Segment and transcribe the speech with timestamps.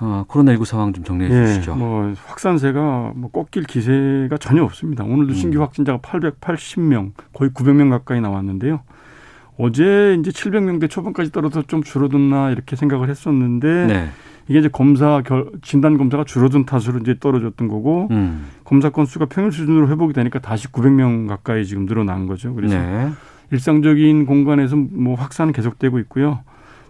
[0.00, 1.74] 어, 코로나19 상황 좀 정리해 예, 주시죠.
[1.74, 5.04] 뭐 확산세가 뭐 꺾일 기세가 전혀 없습니다.
[5.04, 5.34] 오늘도 음.
[5.34, 8.80] 신규 확진자가 880명, 거의 900명 가까이 나왔는데요.
[9.58, 14.08] 어제 이제 700명대 초반까지 떨어져 좀 줄어든나 이렇게 생각을 했었는데 네.
[14.46, 18.46] 이게 이제 검사 결, 진단 검사가 줄어든 탓으로 이제 떨어졌던 거고 음.
[18.64, 22.54] 검사 건수가 평일 수준으로 회복이 되니까 다시 900명 가까이 지금 늘어난 거죠.
[22.54, 23.10] 그래서 네.
[23.50, 26.40] 일상적인 공간에서 뭐 확산은 계속되고 있고요.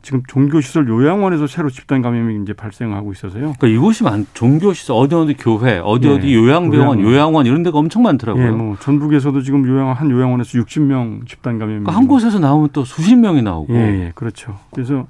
[0.02, 3.54] 지금 종교시설 요양원에서 새로 집단 감염이 이제 발생하고 있어서요.
[3.58, 7.00] 그러니까 이곳이 많, 종교시설, 어디 어디 교회, 어디 예, 어디 요양병원, 요양원.
[7.00, 8.46] 요양원 이런 데가 엄청 많더라고요.
[8.46, 12.84] 예, 뭐 전북에서도 지금 요양 한 요양원에서 60명 집단 감염이 그러니까 한 곳에서 나오면 또
[12.84, 13.74] 수십 명이 나오고.
[13.74, 14.58] 예, 예, 그렇죠.
[14.72, 15.06] 그래서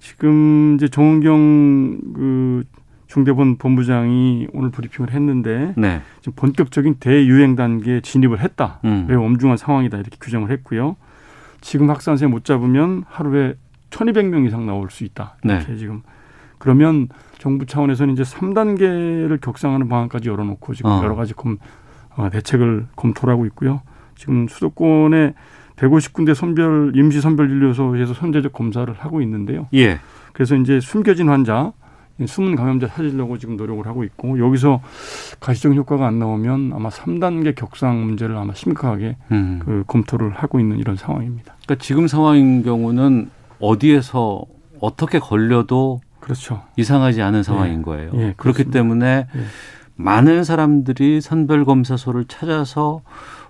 [0.00, 2.64] 지금 이제 정은경 그
[3.06, 6.02] 중대본 본부장이 오늘 브리핑을 했는데 네.
[6.20, 8.80] 지금 본격적인 대유행 단계에 진입을 했다.
[8.84, 9.06] 음.
[9.08, 10.96] 매우 엄중한 상황이다 이렇게 규정을 했고요.
[11.60, 13.54] 지금 확산세 못 잡으면 하루에
[13.90, 15.36] 1,200명 이상 나올 수 있다.
[15.58, 16.02] 이렇게 지금
[16.58, 17.08] 그러면
[17.38, 21.02] 정부 차원에서는 이제 3단계를 격상하는 방안까지 열어놓고 지금 어.
[21.02, 21.58] 여러 가지 검,
[22.16, 23.80] 어, 대책을 검토를 하고 있고요.
[24.16, 25.34] 지금 수도권에
[25.76, 29.68] 150군데 선별 임시 선별 진료소에서 선제적 검사를 하고 있는데요.
[29.74, 30.00] 예.
[30.32, 31.72] 그래서 이제 숨겨진 환자,
[32.26, 34.80] 숨은 감염자 찾으려고 지금 노력을 하고 있고 여기서
[35.38, 39.60] 가시적 효과가 안 나오면 아마 3단계 격상 문제를 아마 심각하게 음.
[39.64, 41.54] 그 검토를 하고 있는 이런 상황입니다.
[41.64, 43.30] 그러니까 지금 상황인 경우는
[43.60, 44.42] 어디에서
[44.80, 46.62] 어떻게 걸려도 그렇죠.
[46.76, 48.10] 이상하지 않은 상황인 거예요.
[48.14, 48.64] 예, 그렇기.
[48.70, 49.40] 때문에 예.
[49.96, 53.00] 많은 사람들이 선별 검사소를 찾아서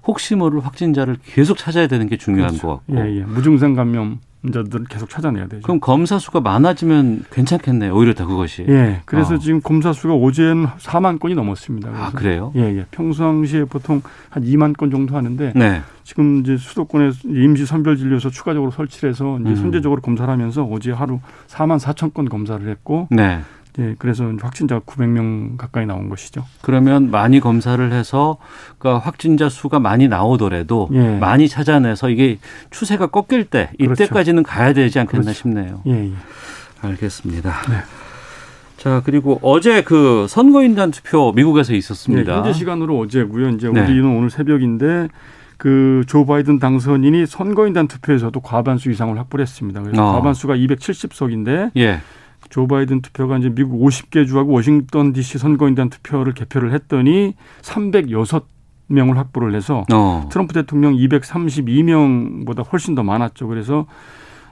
[0.07, 2.67] 혹시 모를 확진자를 계속 찾아야 되는 게 중요한 그렇죠.
[2.67, 2.97] 것 같고.
[2.97, 3.25] 예, 예.
[3.25, 5.63] 무증상 감염 자들을 계속 찾아내야 되죠.
[5.63, 7.93] 그럼 검사 수가 많아지면 괜찮겠네요.
[7.95, 8.65] 오히려 더 그것이.
[8.69, 9.01] 예.
[9.05, 9.39] 그래서 어.
[9.39, 11.89] 지금 검사 수가 어제는 4만 건이 넘었습니다.
[11.89, 12.53] 아, 그래서 그래요?
[12.55, 12.87] 예, 예.
[12.93, 14.01] 평상시에 보통
[14.31, 15.83] 한 2만 건 정도 하는데 네.
[16.05, 19.57] 지금 이제 수도권에 임시 선별 진료소 추가적으로 설치를 해서 이제 음.
[19.57, 23.41] 선제적으로 검사를 하면서 어제 하루 4만 4천 건 검사를 했고 네.
[23.79, 26.45] 예, 그래서 확진자가 900명 가까이 나온 것이죠.
[26.63, 28.39] 그러면 많이 검사를 해서
[28.79, 31.19] 그러니까 확진자 수가 많이 나오더라도 예.
[31.19, 32.39] 많이 찾아내서 이게
[32.71, 34.05] 추세가 꺾일 때 그렇죠.
[34.05, 35.39] 이때까지는 가야 되지 않겠나 그렇죠.
[35.39, 35.83] 싶네요.
[35.87, 36.13] 예, 예.
[36.81, 37.55] 알겠습니다.
[38.77, 42.33] 자 그리고 어제 그 선거인단 투표 미국에서 있었습니다.
[42.33, 43.51] 네, 현재 시간으로 어제고요.
[43.51, 43.81] 이제 네.
[43.81, 45.09] 우리는 오늘 새벽인데
[45.57, 49.83] 그조 바이든 당선인이 선거인단 투표에서도 과반수 이상을 확보를 했습니다.
[49.83, 50.13] 그래서 어.
[50.13, 52.01] 과반수가 270석인데 예.
[52.51, 59.55] 조 바이든 투표가 이제 미국 50개 주하고 워싱턴 DC 선거인단 투표를 개표를 했더니 306명을 확보를
[59.55, 60.29] 해서 어.
[60.31, 63.49] 트럼프 대통령 232명보다 훨씬 더 많았죠.
[63.49, 63.87] 그래서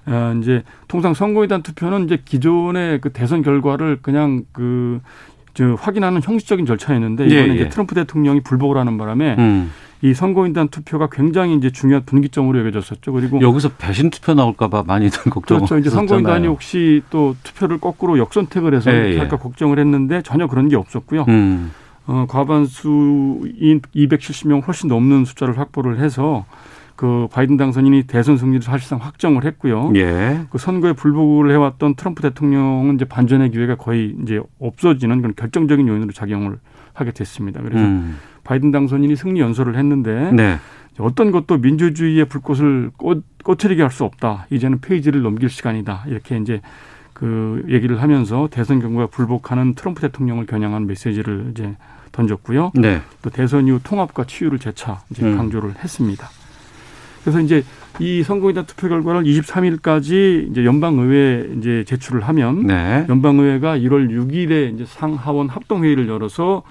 [0.06, 7.24] 어, 이제 통상 선거인단 투표는 이제 기존의 그 대선 결과를 그냥 그저 확인하는 형식적인 절차였는데
[7.24, 7.54] 예, 이번에 예.
[7.54, 9.72] 이제 트럼프 대통령이 불복을 하는 바람에 음.
[10.02, 13.12] 이 선거인단 투표가 굉장히 이제 중요한 분기점으로 여겨졌었죠.
[13.12, 15.58] 그리고 여기서 배신 투표 나올까봐 많이들 걱정.
[15.58, 15.78] 그렇죠.
[15.78, 19.18] 이제 선거인단이 혹시 또 투표를 거꾸로 역선택을 해서 예, 예.
[19.18, 21.24] 할까 걱정을 했는데 전혀 그런 게 없었고요.
[21.28, 21.72] 음.
[22.06, 26.44] 어, 과반수인 270명 훨씬 넘는 숫자를 확보를 해서
[26.94, 29.92] 그 바이든 당선인이 대선 승리를 사실상 확정을 했고요.
[29.96, 30.40] 예.
[30.50, 36.12] 그 선거에 불복을 해왔던 트럼프 대통령은 이제 반전의 기회가 거의 이제 없어지는 그런 결정적인 요인으로
[36.12, 36.58] 작용을
[36.94, 37.60] 하게 됐습니다.
[37.60, 38.16] 그래서 음.
[38.46, 40.58] 바이든 당선인이 승리 연설을 했는데 네.
[40.98, 44.46] 어떤 것도 민주주의의 불꽃을 꺼, 꺼트리게 할 수 없다.
[44.50, 46.04] 이제는 페이지를 넘길 시간이다.
[46.06, 46.60] 이렇게 이제
[47.12, 51.74] 그 얘기를 하면서 대선 경과에 불복하는 트럼프 대통령을 겨냥한 메시지를 이제
[52.12, 52.72] 던졌고요.
[52.74, 53.00] 네.
[53.22, 55.36] 또 대선 이후 통합과 치유를 재차 이제 음.
[55.36, 56.28] 강조를 했습니다.
[57.22, 57.64] 그래서 이제
[57.98, 63.04] 이 선거인단 투표 결과를 23일까지 이제 연방의회에 이제 제출을 하면 네.
[63.08, 66.62] 연방의회가 1월 6일에 이제 상하원 합동회의를 열어서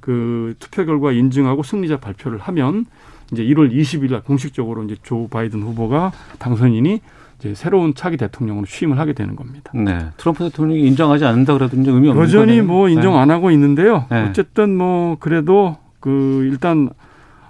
[0.00, 2.86] 그 투표 결과 인증하고 승리자 발표를 하면
[3.32, 7.00] 이제 1월 20일 날 공식적으로 이제 조 바이든 후보가 당선인이
[7.38, 9.72] 이제 새로운 차기 대통령으로 취임을 하게 되는 겁니다.
[9.74, 10.06] 네.
[10.16, 12.64] 트럼프 대통령이 인정하지 않는다 그래도 이제 의미 없는 여전히 거네요.
[12.64, 13.18] 뭐 인정 네.
[13.18, 14.04] 안 하고 있는데요.
[14.10, 14.28] 네.
[14.28, 16.90] 어쨌든 뭐 그래도 그 일단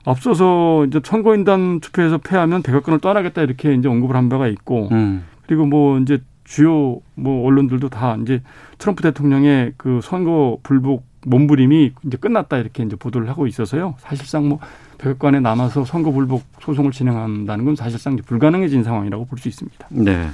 [0.04, 5.24] 앞서서 이제 선거인단 투표에서 패하면 대각선을 떠나겠다 이렇게 이제 언급을 한 바가 있고 음.
[5.46, 8.42] 그리고 뭐 이제 주요 뭐 언론들도 다 이제
[8.78, 13.94] 트럼프 대통령의 그 선거 불복 몸부림이 이제 끝났다 이렇게 이제 보도를 하고 있어서요.
[13.98, 14.58] 사실상 뭐
[14.98, 19.86] 백악관에 남아서 선거 불복 소송을 진행한다는 건 사실상 이제 불가능해진 상황이라고 볼 수 있습니다.
[19.90, 20.28] 네.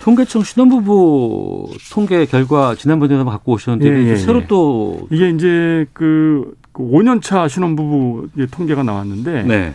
[0.00, 4.46] 통계청 신혼부부 통계 결과 지난번에 한번 갖고 오셨는데 예, 예, 새로 예.
[4.46, 9.72] 또 이게 이제 그, 그 5년차 신혼부부 이제 통계가 나왔는데 네.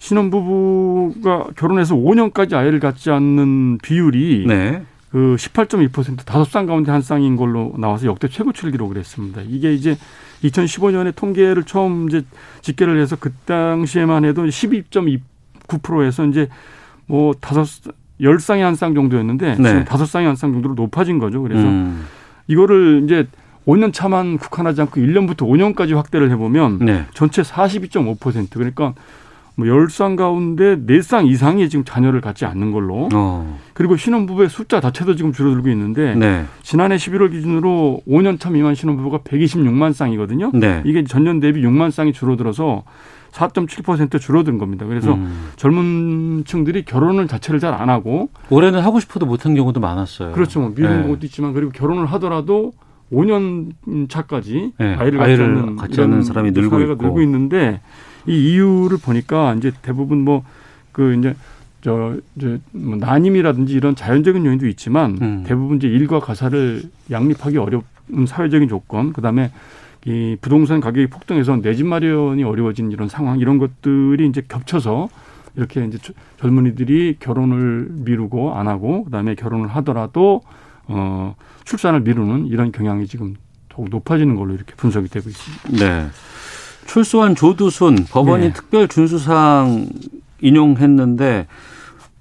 [0.00, 4.82] 신혼부부가 결혼해서 5년까지 아이를 갖지 않는 비율이 네.
[5.10, 9.40] 그 18.2% 다섯 쌍 가운데 한 쌍인 걸로 나와서 역대 최고치를 기록을 했습니다.
[9.46, 9.96] 이게 이제
[10.44, 12.22] 2015년에 통계를 처음 이제
[12.60, 16.48] 집계를 해서 그 당시에만 해도 12.29%에서 이제
[17.06, 17.66] 뭐 다섯
[18.20, 19.68] 열 쌍에 한 쌍 정도였는데 네.
[19.68, 21.40] 지금 다섯 쌍에 한 쌍 정도로 높아진 거죠.
[21.42, 22.04] 그래서 음.
[22.46, 23.26] 이거를 이제
[23.66, 27.04] 5년 차만 국한하지 않고 1년부터 5년까지 확대를 해보면 네.
[27.14, 28.94] 전체 42.5% 그러니까
[29.58, 33.58] 뭐 10쌍 가운데 4쌍 이상이 지금 자녀를 갖지 않는 걸로 어.
[33.74, 36.44] 그리고 신혼부부의 숫자 자체도 지금 줄어들고 있는데 네.
[36.62, 40.52] 지난해 11월 기준으로 5년 차 미만 신혼부부가 126만 쌍이거든요.
[40.54, 40.80] 네.
[40.86, 42.84] 이게 전년 대비 6만 쌍이 줄어들어서
[43.32, 44.86] 4.7% 줄어든 겁니다.
[44.86, 45.48] 그래서 음.
[45.56, 50.32] 젊은 층들이 결혼을 자체를 잘 안 하고 올해는 하고 싶어도 못한 경우도 많았어요.
[50.32, 50.60] 그렇죠.
[50.60, 51.08] 뭐 미루는 네.
[51.08, 52.72] 것도 있지만 그리고 결혼을 하더라도
[53.12, 53.72] 5년
[54.08, 54.94] 차까지 네.
[54.94, 56.94] 아이를 갖지 아이를 않는, 갖지 않는 사람이 늘고 있고.
[57.02, 57.80] 늘고 있는데
[58.28, 60.42] 이 이유를 보니까 이제 대부분 뭐
[60.92, 61.36] 그 이제
[61.80, 65.44] 저, 저, 뭐 난임이라든지 이런 자연적인 요인도 있지만 음.
[65.46, 67.82] 대부분 이제 일과 가사를 양립하기 어려운
[68.26, 69.52] 사회적인 조건, 그 다음에
[70.06, 75.08] 이 부동산 가격이 폭등해서 내 집 마련이 어려워진 이런 상황, 이런 것들이 이제 겹쳐서
[75.54, 80.40] 이렇게 이제 저- 젊은이들이 결혼을 미루고 안 하고, 그 다음에 결혼을 하더라도
[80.88, 83.36] 어, 출산을 미루는 이런 경향이 지금
[83.68, 85.84] 더욱 높아지는 걸로 이렇게 분석이 되고 있습니다.
[85.86, 86.08] 네.
[86.88, 88.52] 출소한 조두순 법원이 네.
[88.52, 89.86] 특별 준수상
[90.40, 91.46] 인용했는데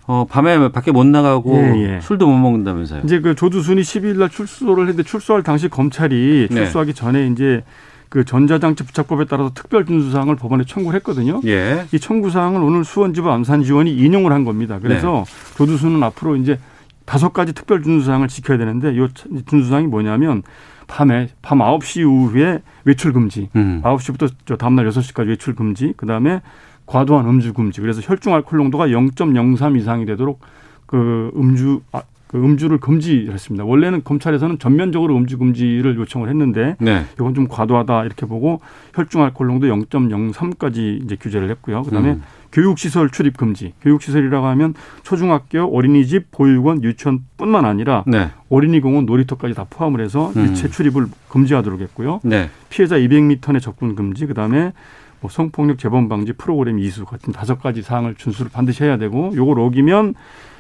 [0.05, 2.01] 어, 밤에 밖에 못 나가고 예, 예.
[2.01, 3.01] 술도 못 먹는다면서요.
[3.05, 6.55] 이제 그 조두순이 10일 날 출소를 했는데 출소할 당시 검찰이 네.
[6.55, 7.63] 출소하기 전에 이제
[8.09, 11.41] 그 전자장치 부착법에 따라서 특별 준수사항을 법원에 청구를 했거든요.
[11.45, 11.85] 예.
[11.93, 14.79] 이 청구 사항을 오늘 수원지법 암산지원이 인용을 한 겁니다.
[14.81, 15.57] 그래서 네.
[15.57, 16.59] 조두순은 앞으로 이제
[17.05, 19.07] 다섯 가지 특별 준수사항을 지켜야 되는데 이
[19.45, 20.43] 준수사항이 뭐냐면
[20.88, 23.50] 밤에 밤 9시 이후에 외출 금지.
[23.56, 23.81] 음.
[23.84, 25.94] 9시부터 저 다음 날 6시까지 외출 금지.
[25.98, 26.42] 그다음에
[26.86, 27.81] 과도한 음주 금지.
[27.81, 30.39] 그래서 혈중 알코올 농도가 0.03 이상이 되도록
[30.86, 33.63] 그 음주 아, 그 음주를 금지했습니다.
[33.66, 37.06] 원래는 검찰에서는 전면적으로 음주 금지를 요청을 했는데 네.
[37.13, 38.60] 이건 좀 과도하다 이렇게 보고
[38.94, 41.84] 혈중 알코올 농도 0.03까지 이제 규제를 했고요.
[41.84, 42.24] 그다음에 음.
[42.51, 43.73] 교육시설 출입 금지.
[43.81, 44.73] 교육시설이라고 하면
[45.03, 48.29] 초중학교, 어린이집, 보육원, 유치원뿐만 아니라 네.
[48.49, 50.47] 어린이공원, 놀이터까지 다 포함을 해서 음.
[50.47, 52.21] 일체 출입을 금지하도록 했고요.
[52.23, 52.49] 네.
[52.69, 54.25] 피해자 200m 내 접근 금지.
[54.25, 54.73] 그다음에
[55.19, 59.59] 뭐 성폭력 재범 방지 프로그램 이수 같은 다섯 가지 사항을 준수를 반드시 해야 되고 요걸
[59.59, 60.13] 어기면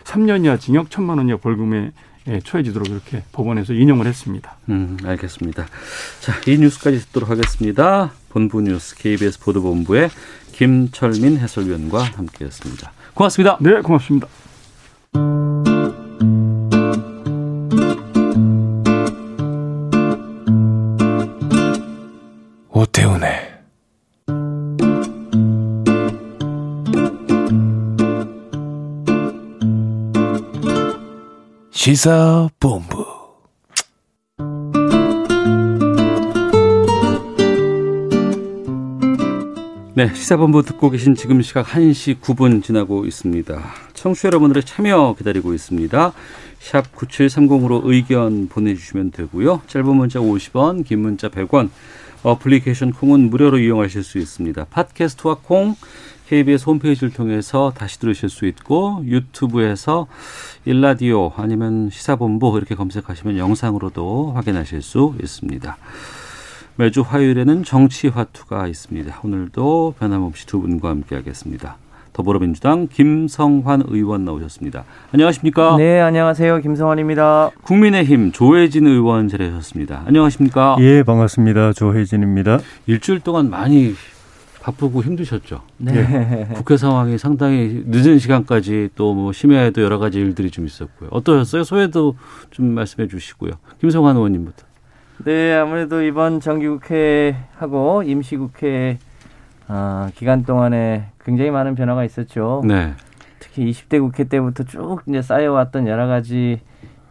[0.03, 1.91] 3년 이하 징역 1천만 원 이하 벌금에
[2.27, 4.57] 예, 처해지도록 이렇게 법원에서 인용을 했습니다.
[4.69, 5.65] 음, 알겠습니다.
[6.19, 8.11] 자, 이 뉴스까지 듣도록 하겠습니다.
[8.29, 10.09] 본부 뉴스 KBS 보도본부의
[10.57, 12.91] 김철민 해설위원과 함께했습니다.
[13.13, 13.57] 고맙습니다.
[13.61, 14.27] 네, 고맙습니다.
[22.71, 23.59] 오태훈의
[31.69, 33.06] 시사본부
[39.97, 43.59] 네, 시사본부 듣고 계신 지금 시각 1시 9분 지나고 있습니다.
[43.95, 46.13] 청취자 여러분들의 참여 기다리고 있습니다.
[46.59, 49.63] 샵 9730으로 의견 보내주시면 되고요.
[49.65, 51.71] 짧은 문자 50원, 긴 문자 100원,
[52.21, 54.65] 어플리케이션 콩은 무료로 이용하실 수 있습니다.
[54.65, 55.75] 팟캐스트와 콩,
[56.27, 60.05] KBS 홈페이지를 통해서 다시 들으실 수 있고 유튜브에서
[60.65, 65.75] 일라디오 아니면 시사본부 이렇게 검색하시면 영상으로도 확인하실 수 있습니다.
[66.77, 69.19] 매주 화요일에는 정치화투가 있습니다.
[69.23, 71.77] 오늘도 변함없이 두 분과 함께하겠습니다.
[72.13, 74.85] 더불어민주당 김성환 의원 나오셨습니다.
[75.11, 75.75] 안녕하십니까?
[75.77, 76.61] 네, 안녕하세요.
[76.61, 77.51] 김성환입니다.
[77.63, 80.03] 국민의힘 조혜진 의원 자리하셨습니다.
[80.05, 80.77] 안녕하십니까?
[80.79, 81.73] 예, 반갑습니다.
[81.73, 82.59] 조혜진입니다.
[82.87, 83.93] 일주일 동안 많이
[84.61, 85.61] 바쁘고 힘드셨죠?
[85.77, 86.47] 네.
[86.55, 91.09] 국회 상황이 상당히 늦은 시간까지 또 뭐 심야에도 여러 가지 일들이 좀 있었고요.
[91.11, 91.63] 어떠셨어요?
[91.63, 92.15] 소회도
[92.51, 93.51] 좀 말씀해 주시고요.
[93.79, 94.66] 김성환 의원님부터.
[95.25, 98.99] 네, 아무래도 이번 정기국회하고 임시국회
[99.67, 102.61] 아, 기간 동안에 굉장히 많은 변화가 있었죠.
[102.65, 102.93] 네.
[103.39, 106.61] 특히 20대 국회 때부터 쭉 이제 쌓여왔던 여러 가지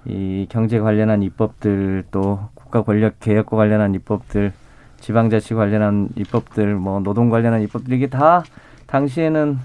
[0.04, 4.52] 이 경제 관련한 입법들 또 국가 권력 개혁과 관련한 입법들
[5.00, 8.44] 지방자치 관련한 입법들 뭐 노동 관련한 입법들 이게 다
[8.86, 9.58] 당시에는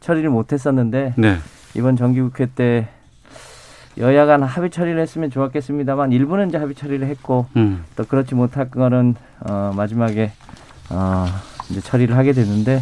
[0.00, 1.36] 처리를 못했었는데 네.
[1.74, 2.88] 이번 정기국회 때
[3.98, 7.84] 여야 간 합의 처리를 했으면 좋았겠습니다만 일부는 이제 합의 처리를 했고 음.
[7.96, 10.32] 또 그렇지 못할 거는 어, 마지막에
[10.90, 11.26] 어,
[11.70, 12.76] 이제 처리를 하게 됐는데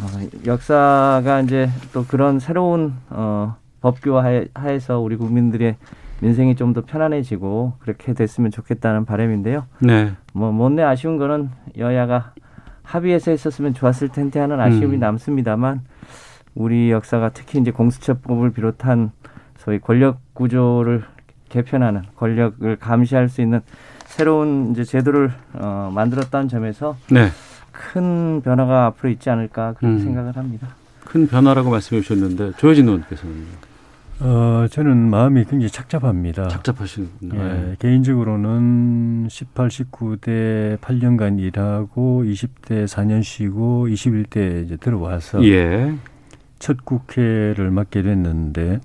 [0.00, 0.06] 어,
[0.46, 5.76] 역사가 이제 또 그런 새로운 어, 법규화 하에- 하에서 우리 국민들의
[6.20, 9.66] 민생이 좀 더 편안해지고 그렇게 됐으면 좋겠다는 바람인데요.
[9.80, 10.12] 네.
[10.32, 12.32] 뭐 못내 아쉬운 거는 여야가
[12.82, 15.00] 합의해서 했었으면 좋았을 텐데 하는 아쉬움이 음.
[15.00, 15.82] 남습니다만
[16.54, 19.10] 우리 역사가 특히 이제 공수처법을 비롯한
[19.64, 21.04] 소위 권력 구조를
[21.48, 23.60] 개편하는 권력을 감시할 수 있는
[24.04, 27.28] 새로운 이제 제도를 어, 만들었다는 점에서 네.
[27.72, 29.98] 큰 변화가 앞으로 있지 않을까 그렇게 음.
[29.98, 30.68] 생각을 합니다.
[31.04, 33.46] 큰 변화라고 말씀해 주셨는데 조혜진 의원께서는
[34.20, 36.48] 어, 저는 마음이 굉장히 착잡합니다.
[36.48, 37.34] 착잡하시는군요.
[37.34, 45.94] 예, 개인적으로는 18, 19대 8년간 일하고 20대 4년 쉬고 21대 이제 들어와서 예.
[46.60, 48.80] 첫 국회를 맡게 됐는데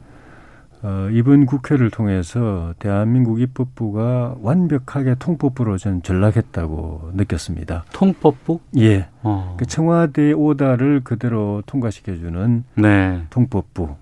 [0.82, 7.86] 어, 이번 국회를 통해서 대한민국 입법부가 완벽하게 통법부로 전 전락했다고 느꼈습니다.
[7.92, 8.60] 통법부?
[8.78, 9.56] 예, 어.
[9.60, 13.22] 그 청와대 오다를 그대로 통과시켜주는 네.
[13.30, 13.96] 통법부.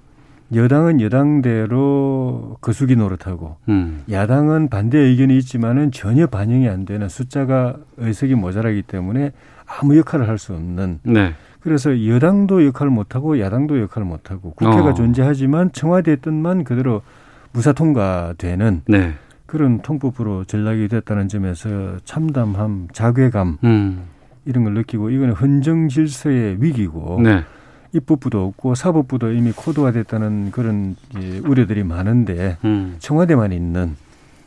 [0.53, 4.03] 여당은 여당대로 거수기 노릇하고 음.
[4.09, 9.31] 야당은 반대 의견이 있지만은 전혀 반영이 안 되는 숫자가 의석이 모자라기 때문에
[9.65, 11.33] 아무 역할을 할 수 없는 네.
[11.59, 14.93] 그래서 여당도 역할을 못하고 야당도 역할을 못하고 국회가 어.
[14.93, 17.01] 존재하지만 청와대의 뜻만 그대로
[17.51, 19.13] 무사 통과되는 네.
[19.45, 24.03] 그런 통법으로 전락이 됐다는 점에서 참담함, 자괴감 음.
[24.45, 27.43] 이런 걸 느끼고 이거는 헌정 질서의 위기고 네.
[27.93, 32.95] 입법부도 없고 사법부도 이미 코드화됐다는 그런 이제 우려들이 많은데 음.
[32.99, 33.95] 청와대만 있는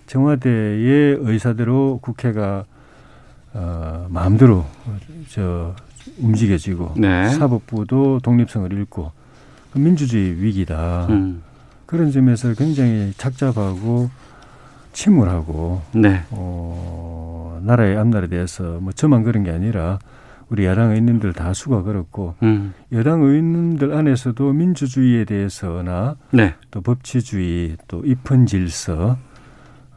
[0.07, 2.65] 청와대의 의사대로 국회가
[3.53, 4.65] 어, 마음대로
[5.29, 5.75] 저
[6.21, 7.29] 움직여지고 네.
[7.29, 9.13] 사법부도 독립성을 잃고
[9.73, 11.43] 그 민주주의 위기다 음.
[11.87, 14.11] 그런 점에서 굉장히 착잡하고
[14.93, 16.23] 침울하고 네.
[16.31, 19.99] 어, 나라의 앞날에 대해서 뭐 저만 그런 게 아니라
[20.51, 22.75] 우리 야당 의원님들 다 수가 그렇고 음.
[22.93, 26.55] 여당 의원님들 안에서도 민주주의에 대해서나 네.
[26.73, 29.17] 또 법치주의, 또 입헌 질서,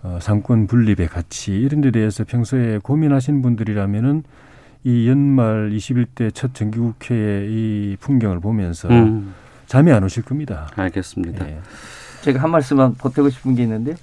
[0.03, 4.24] 어, 상권 분립의 가치 이런 데 대해서 평소에 고민하신 분들이라면은
[4.83, 9.33] 이 연말 21대 첫 정기국회의 이 풍경을 보면서 음.
[9.65, 10.67] 잠이 안 오실 겁니다.
[10.75, 11.47] 알겠습니다.
[11.47, 11.59] 예.
[12.21, 13.95] 제가 한 말씀만 보태고 싶은 게 있는데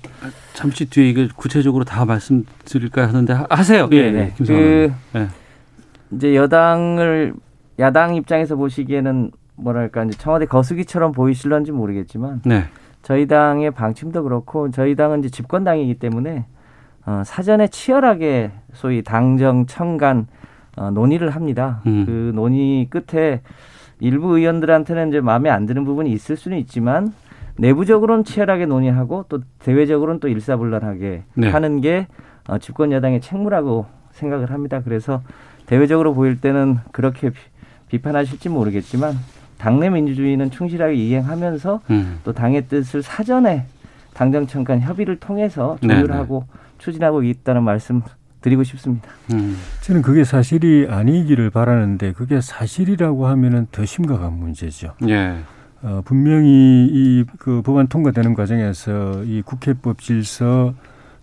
[0.55, 3.89] 잠시 뒤에 이게 구체적으로 다 말씀드릴까 하는데 하- 하세요.
[3.93, 4.19] 예, 네.
[4.19, 4.33] 예.
[4.37, 4.93] 김성환 그.
[5.19, 5.29] 예.
[6.13, 7.35] 이제 여당을
[7.79, 12.65] 야당 입장에서 보시기에는 뭐랄까 이제 청와대 거수기처럼 보이실런지 모르겠지만 네.
[13.03, 16.47] 저희 당의 방침도 그렇고 저희 당은 이제 집권당이기 때문에
[17.07, 20.27] 어, 사전에 치열하게 소위 당정 청간
[20.81, 21.83] 어, 논의를 합니다.
[21.87, 22.07] 음.
[22.07, 23.43] 그 논의 끝에
[24.01, 27.13] 일부 의원들한테는 이제 마음에 안 드는 부분이 있을 수는 있지만
[27.59, 31.51] 내부적으로는 치열하게 논의하고 또 대외적으로는 또 일사불란하게 네.
[31.51, 32.07] 하는 게
[32.49, 34.81] 어, 집권 여당의 책무라고 생각을 합니다.
[34.83, 35.21] 그래서
[35.67, 37.39] 대외적으로 보일 때는 그렇게 비,
[37.89, 39.15] 비판하실지 모르겠지만
[39.59, 42.21] 당내 민주주의는 충실하게 이행하면서 음.
[42.25, 43.67] 또 당의 뜻을 사전에
[44.15, 46.45] 당정 청간 협의를 통해서 네, 조율하고
[46.79, 48.01] 추진하고 있다는 말씀
[48.41, 49.09] 드리고 싶습니다.
[49.33, 49.57] 음.
[49.83, 54.95] 저는 그게 사실이 아니기를 바라는데 그게 사실이라고 하면은 더 심각한 문제죠.
[55.09, 55.39] 예.
[55.83, 60.75] 어, 분명히 이 그 법안 통과되는 과정에서 이 국회법 질서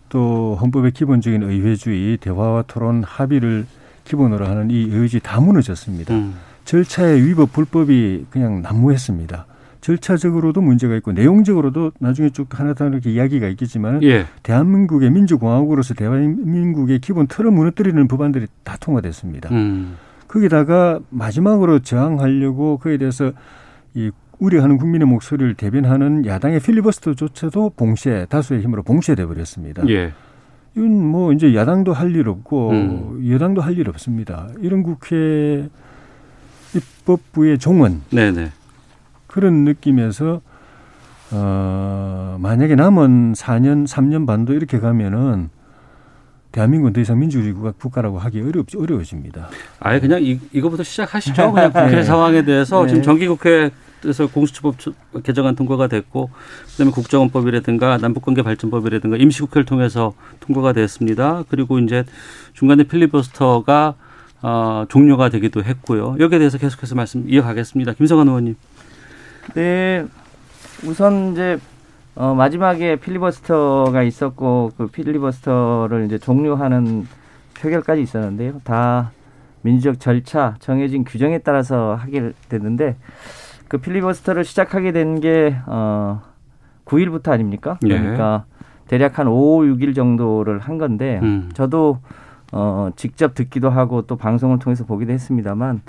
[0.09, 3.65] 또 헌법의 기본적인 의회주의, 대화와 토론, 합의를
[4.03, 6.13] 기본으로 하는 이 의지 다 무너졌습니다.
[6.13, 6.35] 음.
[6.65, 9.45] 절차의 위법 불법이 그냥 난무했습니다.
[9.81, 14.25] 절차적으로도 문제가 있고 내용적으로도 나중에 쭉 하나하나 이렇게 이야기가 있겠지만 예.
[14.43, 19.49] 대한민국의 민주공화국으로서 대한민국의 기본 틀을 무너뜨리는 법안들이 다 통과됐습니다.
[19.51, 19.95] 음.
[20.27, 23.31] 거기다가 마지막으로 저항하려고 그에 대해서
[23.93, 29.83] 이 우려하는 국민의 목소리를 대변하는 야당의 필리버스터조차도 봉쇄 다수의 힘으로 봉쇄돼 버렸습니다.
[29.89, 30.11] 예.
[30.75, 33.29] 이건 뭐 이제 야당도 할 일 없고 음.
[33.31, 34.49] 여당도 할 일 없습니다.
[34.61, 35.67] 이런 국회
[36.75, 38.51] 입법부의 종은 네, 네.
[39.37, 40.41] 그런 느낌에서
[41.31, 45.49] 어 만약에 남은 4년 3년 반도 이렇게 가면은
[46.51, 49.49] 대한민국은 더 이상 민주주의 국가- 국가라고 하기 어렵 어려워집니다.
[49.79, 51.51] 아예 그냥 이, 이거부터 시작하시죠.
[51.53, 52.03] 그냥 국회 네.
[52.03, 52.87] 상황에 대해서 네.
[52.87, 56.31] 지금 정기국회에서 공수처법 초- 개정안 통과가 됐고
[56.71, 61.43] 그다음에 국정원법이라든가 남북관계 발전법이라든가 임시국회를 통해서 통과가 됐습니다.
[61.49, 62.05] 그리고 이제
[62.53, 63.93] 중간에 필리버스터가
[64.41, 66.15] 어, 종료가 되기도 했고요.
[66.19, 67.93] 여기에 대해서 계속해서 말씀 이어가겠습니다.
[67.93, 68.55] 김성환 의원님.
[69.55, 70.05] 네,
[70.85, 71.57] 우선 이제
[72.15, 77.07] 어, 마지막에 필리버스터가 있었고 그 필리버스터를 이제 종료하는
[77.59, 78.61] 표결까지 있었는데요.
[78.63, 79.11] 다
[79.61, 82.95] 민주적 절차, 정해진 규정에 따라서 하게 됐는데
[83.67, 86.21] 그 필리버스터를 시작하게 된 게 어,
[86.85, 87.77] 9일부터 아닙니까?
[87.83, 87.87] 예.
[87.89, 88.45] 그러니까
[88.87, 91.49] 대략 한 5, 6일 정도를 한 건데 음.
[91.53, 91.99] 저도
[92.53, 95.81] 어, 직접 듣기도 하고 또 방송을 통해서 보기도 했습니다만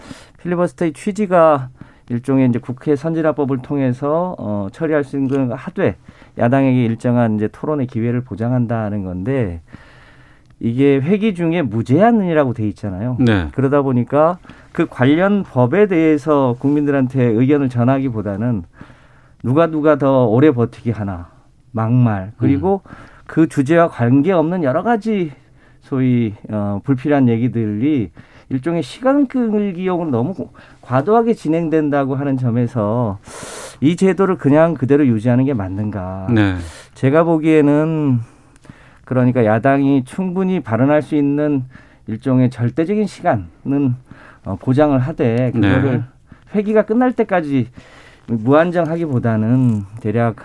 [0.43, 1.69] 필리버스터의 취지가
[2.11, 5.97] 일종의 이제 국회 선진화법을 통해서 어, 처리할 수 있는 걸 하되
[6.39, 9.61] 야당에게 일정한 이제 토론의 기회를 보장한다는 건데
[10.61, 13.17] 이게 회기 중에 무제한이라고 돼 있잖아요.
[13.21, 13.49] 네.
[13.53, 14.39] 그러다 보니까
[14.73, 18.65] 그 관련 법에 대해서 국민들한테 의견을 전하기보다는
[19.43, 21.29] 누가 누가 더 오래 버티기 하나
[21.71, 22.83] 막말 그리고
[23.27, 25.33] 그 주제와 관계없는 여러 가지
[25.81, 28.11] 소위 어, 불필요한 얘기들이
[28.51, 30.35] 일종의 시간 끌기용으로 너무
[30.81, 33.19] 과도하게 진행된다고 하는 점에서
[33.81, 36.29] 이 제도를 그냥 그대로 유지하는 게 맞는가?
[36.31, 36.57] 네.
[36.95, 38.21] 제가 보기에는
[39.05, 41.65] 그러니까 야당이 충분히 발언할 수 있는
[42.07, 43.95] 일종의 절대적인 시간은
[44.45, 46.03] 어, 보장을 하되 그거를 네.
[46.55, 47.69] 회기가 끝날 때까지
[48.27, 50.37] 무한정하기보다는 대략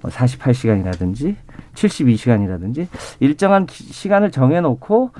[0.00, 1.36] 뭐 48시간이라든지
[1.74, 2.86] 72시간이라든지
[3.20, 5.10] 일정한 기- 시간을 정해놓고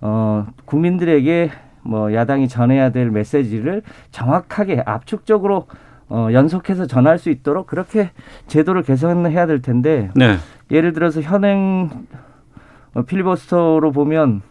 [0.00, 1.50] 어, 국민들에게
[1.82, 5.66] 뭐 야당이 전해야 될 메시지를 정확하게 압축적으로
[6.08, 8.10] 어, 연속해서 전할 수 있도록 그렇게
[8.48, 10.36] 제도를 개선해야 될 텐데 네.
[10.70, 11.88] 예를 들어서 현행
[12.94, 14.42] 어, 필리버스터로 보면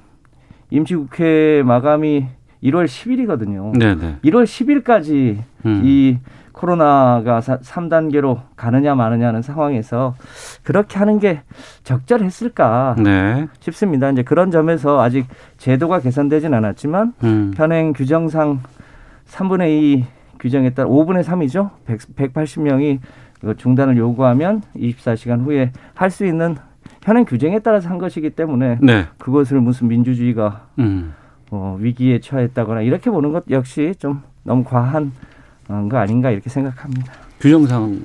[0.72, 2.28] 임시국회 마감이
[2.64, 3.78] 1월 10일이거든요.
[3.78, 4.18] 네, 네.
[4.24, 5.82] 1월 10일까지 음.
[5.84, 6.18] 이
[6.60, 10.16] 코로나가 3단계로 가느냐 마느냐는 상황에서
[10.64, 11.42] 그렇게 하는 게
[11.86, 13.48] 적절했을까 네.
[13.62, 14.10] 싶습니다.
[14.10, 15.26] 이제 그런 점에서 아직
[15.58, 17.54] 제도가 개선되진 않았지만 음.
[17.56, 18.60] 현행 규정상
[19.30, 20.06] 3분의 2
[20.40, 21.70] 규정에 따라 5분의 3이죠.
[21.86, 23.00] 100, 180명이
[23.58, 26.58] 중단을 요구하면 24시간 후에 할 수 있는
[27.02, 29.06] 현행 규정에 따라서 한 것이기 때문에 네.
[29.18, 31.14] 그것을 무슨 민주주의가 음.
[31.52, 35.29] 어, 위기에 처했다거나 이렇게 보는 것 역시 좀 너무 과한 어,
[35.70, 37.14] 거 아닌가 이렇게 생각합니다.
[37.40, 38.02] 규정상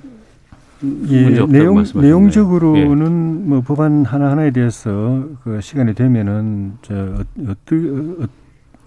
[1.09, 1.85] 예, 문제 없다고 내용.
[1.95, 8.27] 내용적으로는 뭐 법안 하나 하나에 대해서 그 시간이 되면은 저 어, 어떠, 어,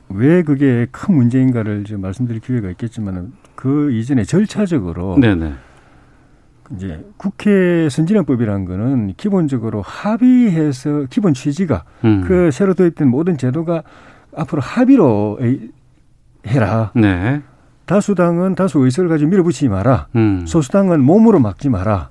[0.10, 5.22] 왜 그게 큰 문제인가를 이제 말씀드릴 기회가 있겠지만은 그 이전에 절차적으로 예.
[5.22, 5.54] 네네.
[6.76, 12.24] 이제 국회 선진화법이라는 거는 기본적으로 합의해서 기본 취지가 음.
[12.28, 13.84] 그 새로 도입된 모든 제도가
[14.36, 15.60] 앞으로 합의로 에-
[16.46, 16.92] 해라.
[16.94, 17.42] 네.
[17.88, 20.08] 다수당은 다수 의석을 가지고 밀어붙이지 마라.
[20.15, 20.45] 음.
[20.45, 22.10] 소수당은 몸으로 막지 마라.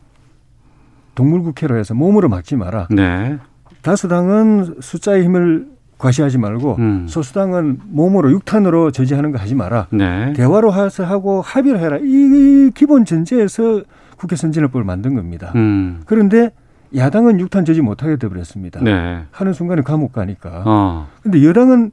[1.15, 2.89] 동물국회로 해서 몸으로 막지 마라.
[2.91, 3.39] 네.
[3.83, 7.07] 다수당은 숫자의 힘을 과시하지 말고 음.
[7.09, 9.87] 소수당은 몸으로 육탄으로 저지하는 거 하지 마라.
[9.91, 10.33] 네.
[10.33, 11.99] 대화로 해서 하고 합의를 해라.
[12.03, 13.83] 이 기본 전제에서
[14.17, 15.53] 국회 선진화법을 만든 겁니다.
[15.57, 16.01] 음.
[16.07, 16.53] 그런데
[16.95, 18.81] 야당은 육탄 저지 못하게 돼버렸습니다.
[18.83, 19.25] 네.
[19.31, 20.63] 하는 순간에 감옥 가니까.
[20.65, 21.09] 어.
[21.23, 21.91] 근데 여당은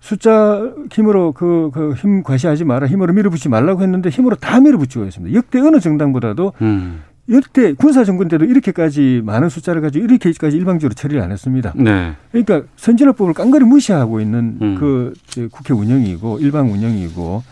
[0.00, 2.86] 숫자 힘으로 그, 그 힘 과시하지 마라.
[2.86, 5.36] 힘으로 밀어붙이지 말라고 했는데 힘으로 다 밀어붙이고 있습니다.
[5.36, 7.02] 역대 어느 정당보다도 음.
[7.28, 11.72] 역대 군사 정권 때도 이렇게까지 많은 숫자를 가지고 이렇게까지 일방적으로 처리를 안 했습니다.
[11.76, 12.14] 네.
[12.32, 14.76] 그러니까 선진화법을 깡그리 무시하고 있는 음.
[14.80, 15.12] 그
[15.52, 17.42] 국회 운영이고 일방 운영이고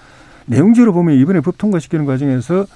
[0.47, 2.67] 내용적으로 보면 이번에 법 통과시키는 과정에서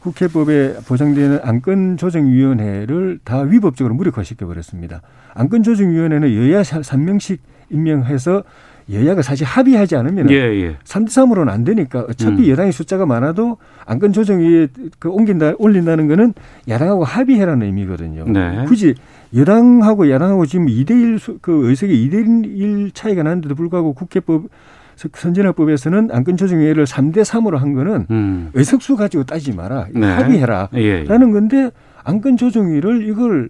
[0.00, 5.00] 국회법에 보장되는 안건 조정위원회를 다 위법적으로 무력화시켜 버렸습니다.
[5.32, 7.38] 안건 조정위원회는 여야 3명씩
[7.70, 8.44] 임명해서
[8.92, 10.76] 여야가 사실 합의하지 않으면 예, 예.
[10.84, 12.48] 3대 3으로는 안 되니까 어차피 음.
[12.48, 14.68] 여당의 숫자가 많아도 안건 조정 위에
[14.98, 16.34] 그 옮긴다 올린다는 거는
[16.68, 18.24] 야당하고 합의해라는 의미거든요.
[18.26, 18.64] 네.
[18.66, 18.94] 굳이
[19.34, 24.48] 여당하고 야당하고 지금 2대 1 그 의석이 2대 1 차이가 나는데도 불구하고 국회법
[24.96, 28.50] 선진화법에서는 안건 조정위를 3대 3으로 한 거는 음.
[28.54, 29.86] 의석수 가지고 따지지 마라.
[29.92, 30.06] 네.
[30.06, 30.68] 합의해라.
[30.74, 30.80] 예.
[30.80, 31.04] 예.
[31.04, 31.70] 라는 건데
[32.04, 33.48] 안건 조정위를 이걸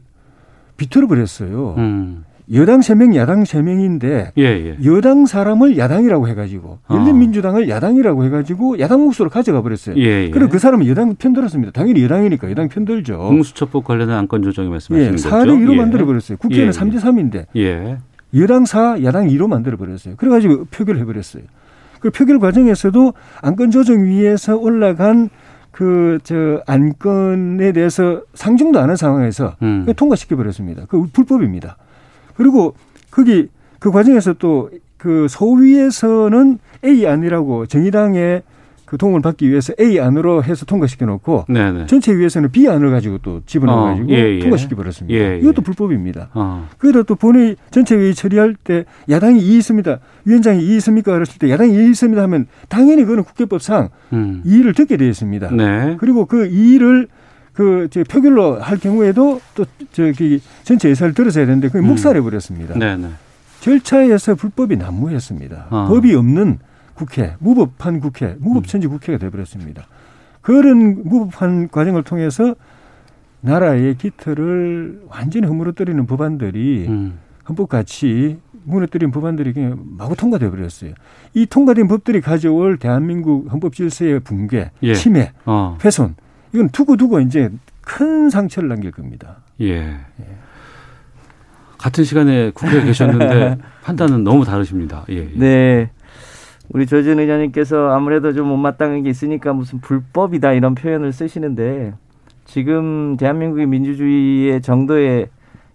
[0.76, 1.74] 비틀어 버렸어요.
[1.78, 2.24] 음.
[2.52, 4.76] 여당 3명, 야당 3명인데 예, 예.
[4.84, 6.94] 여당 사람을 야당이라고 해가지고 어.
[6.94, 9.96] 열린민주당을 야당이라고 해가지고 야당 몫으로 가져가 버렸어요.
[9.96, 10.30] 예, 예.
[10.30, 11.72] 그리고 그 사람은 여당 편들었습니다.
[11.72, 13.16] 당연히 여당이니까 여당 편들죠.
[13.16, 15.28] 공수처법 관련한 안건 조정이 예, 말씀하시는 거죠?
[15.30, 15.76] 4대 2로 예.
[15.76, 16.36] 만들어 버렸어요.
[16.38, 16.70] 국회는 예, 예.
[16.70, 17.96] 3대 3인데 예.
[18.36, 20.16] 여당 4, 야당 2로 만들어 버렸어요.
[20.16, 21.44] 그래가지고 표결 해 버렸어요.
[22.00, 25.30] 그 표결 과정에서도 안건 조정 위에서 올라간
[25.70, 29.86] 그 저 안건에 대해서 상정도 안 한 상황에서 음.
[29.96, 30.84] 통과시켜 버렸습니다.
[30.88, 31.76] 그 불법입니다.
[32.36, 32.74] 그리고
[33.10, 34.70] 거기 그 과정에서 또
[35.04, 38.42] 그 소위에서는 A 아니라고 정의당의
[38.86, 41.84] 그그 도움을 받기 위해서 A 안으로 해서 통과시켜 놓고 네네.
[41.88, 44.38] 전체 위에서는 B 안을 가지고 또 집어넣어 가지고 어, 예, 예.
[44.38, 45.14] 통과시켜 버렸습니다.
[45.14, 45.38] 예, 예.
[45.40, 46.30] 이것도 불법입니다.
[46.32, 46.66] 어.
[46.78, 49.98] 그래도 또 본회의 전체 회의 처리할 때 야당이 이의 있습니다.
[50.24, 51.12] 위원장이 이의 있습니까?
[51.12, 54.40] 그랬을 때 야당이 이의 있습니다 하면 당연히 그거는 국회법상 음.
[54.46, 55.50] 이의를 듣게 되어 있습니다.
[55.50, 55.96] 네.
[56.00, 57.08] 그리고 그 이의를
[57.54, 61.86] 그저 표결로 할 경우에도 또 저기 전체 예산을 들어서야 되는데 그게 음.
[61.86, 62.74] 묵살해 버렸습니다.
[62.78, 63.08] 네네.
[63.60, 65.68] 절차에서 불법이 난무했습니다.
[65.70, 65.86] 어.
[65.88, 66.58] 법이 없는
[66.94, 69.86] 국회, 무법한 국회, 무법천지 국회가 돼버렸습니다.
[70.42, 72.54] 그런 무법한 과정을 통해서
[73.40, 77.18] 나라의 기틀을 완전히 허물어뜨리는 법안들이 음.
[77.48, 80.94] 헌법 같이 무너뜨린 법안들이 그냥 마구 통과돼 버렸어요.
[81.34, 84.94] 이 통과된 법들이 가져올 대한민국 헌법 질서의 붕괴, 예.
[84.94, 85.76] 침해, 어.
[85.84, 86.14] 훼손
[86.54, 89.38] 이건 두고 두고 이제 큰 상처를 남길 겁니다.
[89.60, 89.96] 예.
[91.76, 95.04] 같은 시간에 국회에 계셨는데 판단은 너무 다르십니다.
[95.10, 95.16] 예.
[95.16, 95.30] 예.
[95.34, 95.90] 네.
[96.70, 101.92] 우리 조준 의원님께서 아무래도 좀 못마땅한 게 있으니까 무슨 불법이다 이런 표현을 쓰시는데
[102.46, 105.28] 지금 대한민국의 민주주의의 정도의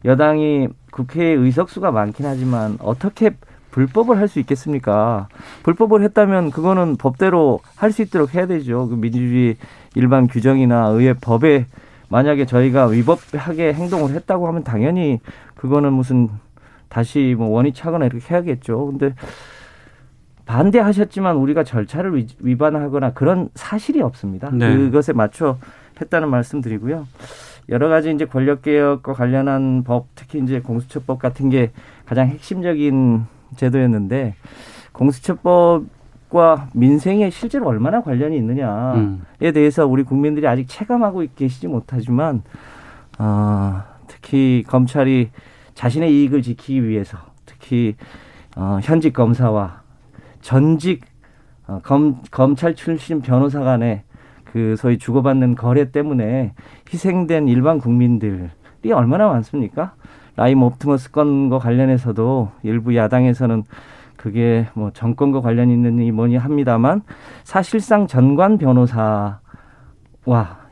[0.06, 3.32] 여당이 국회에 의석수가 많긴 하지만 어떻게
[3.72, 5.28] 불법을 할 수 있겠습니까?
[5.64, 8.88] 불법을 했다면 그거는 법대로 할 수 있도록 해야 되죠.
[8.88, 9.58] 그 민주주의
[9.96, 11.66] 일반 규정이나 의회 법에
[12.10, 15.20] 만약에 저희가 위법하게 행동을 했다고 하면 당연히
[15.56, 16.28] 그거는 무슨
[16.88, 18.88] 다시 뭐 원위 차거나 이렇게 해야겠죠.
[18.88, 19.14] 근데
[20.46, 24.50] 반대하셨지만 우리가 절차를 위- 위반하거나 그런 사실이 없습니다.
[24.52, 24.76] 네.
[24.76, 25.58] 그것에 맞춰
[26.02, 27.06] 했다는 말씀드리고요.
[27.70, 31.72] 여러 가지 이제 권력 개혁과 관련한 법, 특히 이제 공수처법 같은 게
[32.08, 34.36] 가장 핵심적인 제도였는데
[34.92, 39.26] 공수처법과 민생에 실제로 얼마나 관련이 있느냐에 음.
[39.54, 42.44] 대해서 우리 국민들이 아직 체감하고 계시지 못하지만
[43.18, 45.30] 어, 특히 검찰이
[45.74, 47.96] 자신의 이익을 지키기 위해서 특히
[48.56, 49.82] 어, 현직 검사와
[50.42, 51.06] 전직
[51.68, 54.04] 어, 검, 검찰 출신 변호사 간의
[54.44, 56.54] 그 소위 주고받는 거래 때문에
[56.92, 58.50] 희생된 일반 국민들이
[58.94, 59.94] 얼마나 많습니까?
[60.40, 63.64] 라임 옵티머스 건과 관련해서도 일부 야당에서는
[64.16, 67.02] 그게 뭐 정권과 관련이 있느니 뭐니 합니다만
[67.44, 69.40] 사실상 전관 변호사와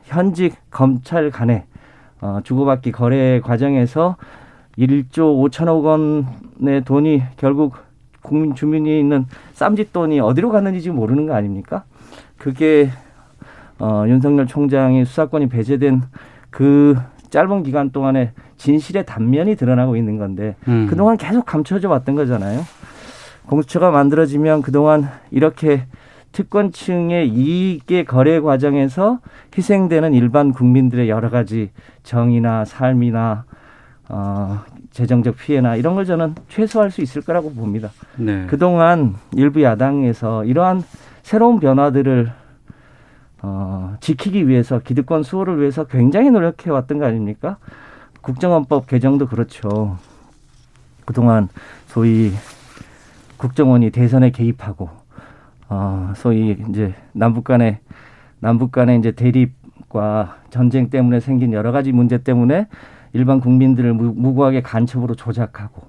[0.04, 1.64] 현직 검찰 간의
[2.22, 4.16] 어, 주고받기 거래 과정에서
[4.78, 7.74] 1조 5천억 원의 돈이 결국
[8.22, 11.84] 국민 주민이 있는 쌈짓 돈이 어디로 갔는지 모르는 거 아닙니까?
[12.38, 12.88] 그게
[13.78, 16.04] 어, 윤석열 총장이 수사권이 배제된
[16.48, 16.96] 그
[17.28, 20.86] 짧은 기간 동안에 진실의 단면이 드러나고 있는 건데 음.
[20.90, 22.60] 그동안 계속 감춰져 왔던 거잖아요.
[23.46, 25.86] 공수처가 만들어지면 그동안 이렇게
[26.32, 29.20] 특권층의 이익의 거래 과정에서
[29.56, 31.70] 희생되는 일반 국민들의 여러 가지
[32.02, 33.44] 정의나 삶이나
[34.10, 37.90] 어, 재정적 피해나 이런 걸 저는 최소화할 수 있을 거라고 봅니다.
[38.16, 38.46] 네.
[38.46, 40.82] 그동안 일부 야당에서 이러한
[41.22, 42.30] 새로운 변화들을
[43.42, 47.58] 어, 지키기 위해서 기득권 수호를 위해서 굉장히 노력해 왔던 거 아닙니까?
[48.22, 49.96] 국정원법 개정도 그렇죠.
[51.04, 51.48] 그동안
[51.86, 52.32] 소위
[53.36, 54.90] 국정원이 대선에 개입하고
[55.68, 57.78] 어, 소위 이제 남북 간의
[58.40, 62.66] 남북 간의 이제 대립과 전쟁 때문에 생긴 여러 가지 문제 때문에
[63.12, 65.82] 일반 국민들을 무- 무고하게 간첩으로 조작하고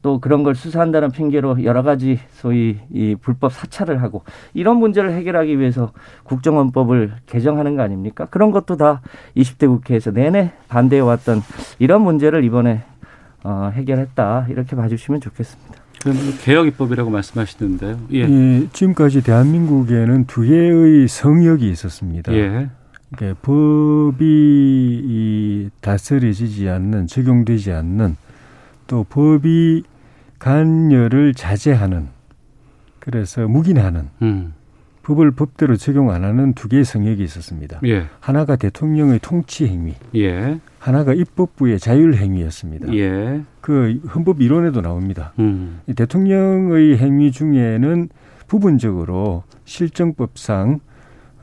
[0.00, 4.22] 또 그런 걸 수사한다는 핑계로 여러 가지 소위 이 불법 사찰을 하고
[4.54, 5.92] 이런 문제를 해결하기 위해서
[6.24, 8.26] 국정원법을 개정하는 거 아닙니까?
[8.30, 9.02] 그런 것도 다
[9.36, 11.42] 20대 국회에서 내내 반대해 왔던
[11.78, 12.82] 이런 문제를 이번에
[13.42, 15.74] 어, 해결했다 이렇게 봐주시면 좋겠습니다.
[16.02, 17.98] 그럼 개혁 입법이라고 말씀하시는데요.
[18.12, 18.20] 예.
[18.20, 22.32] 예, 지금까지 대한민국에는 두 개의 성역이 있었습니다.
[22.34, 22.68] 예.
[23.10, 28.16] 그러니까 법이 이 다스려지지 않는 적용되지 않는
[28.88, 29.84] 또 법이
[30.40, 32.08] 간여를 자제하는
[32.98, 34.54] 그래서 묵인하는 음.
[35.02, 37.80] 법을 법대로 적용 안 하는 두 개의 성역이 있었습니다.
[37.86, 38.06] 예.
[38.20, 40.60] 하나가 대통령의 통치 행위, 예.
[40.78, 42.92] 하나가 입법부의 자율 행위였습니다.
[42.94, 43.42] 예.
[43.62, 45.32] 그 헌법 이론에도 나옵니다.
[45.38, 45.80] 음.
[45.86, 48.10] 이 대통령의 행위 중에는
[48.48, 50.80] 부분적으로 실정법상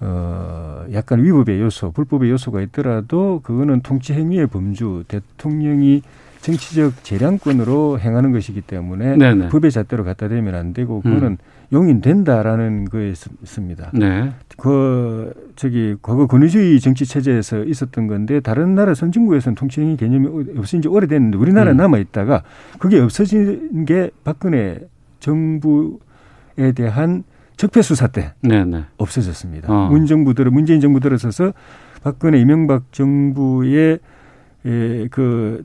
[0.02, 6.04] 어 약간 위법의 요소, 불법의 요소가 있더라도 그거는 통치 행위의 범주, 대통령이
[6.46, 9.50] 정치적 재량권으로 행하는 것이기 때문에 네네.
[9.50, 11.40] 법의 잣대로 갖다 대면 안 되고 그거는
[11.74, 13.92] 용인된다라는 거에 있습니다.
[13.96, 14.32] 네.
[14.56, 20.88] 그 저기 과거 권위주의 정치 체제에서 있었던 건데 다른 나라 선진국에서는 통치행위 개념이 없어진 지
[20.88, 21.78] 오래됐는데 우리나라에 음.
[21.78, 22.44] 남아 있다가
[22.78, 24.82] 그게 없어진 게 박근혜
[25.20, 25.98] 정부에
[26.76, 27.24] 대한
[27.58, 28.84] 적폐 수사 때 네네.
[28.98, 29.74] 없어졌습니다.
[29.74, 29.90] 어.
[29.90, 31.54] 문 정부 들어 문재인 정부 들어서서
[32.04, 33.98] 박근혜 이명박 정부의
[34.66, 35.64] 에, 그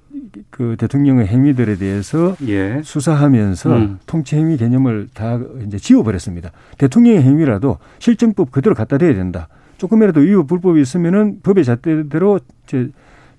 [0.51, 2.81] 그 대통령의 행위들에 대해서 예.
[2.85, 3.99] 수사하면서 음.
[4.07, 6.51] 통치 행위 개념을 다 이제 지워버렸습니다.
[6.79, 9.49] 대통령의 행위라도 실정법 그대로 갖다 대야 된다.
[9.79, 12.91] 조금이라도 위법 불법이 있으면은 법의 잣대대로 이제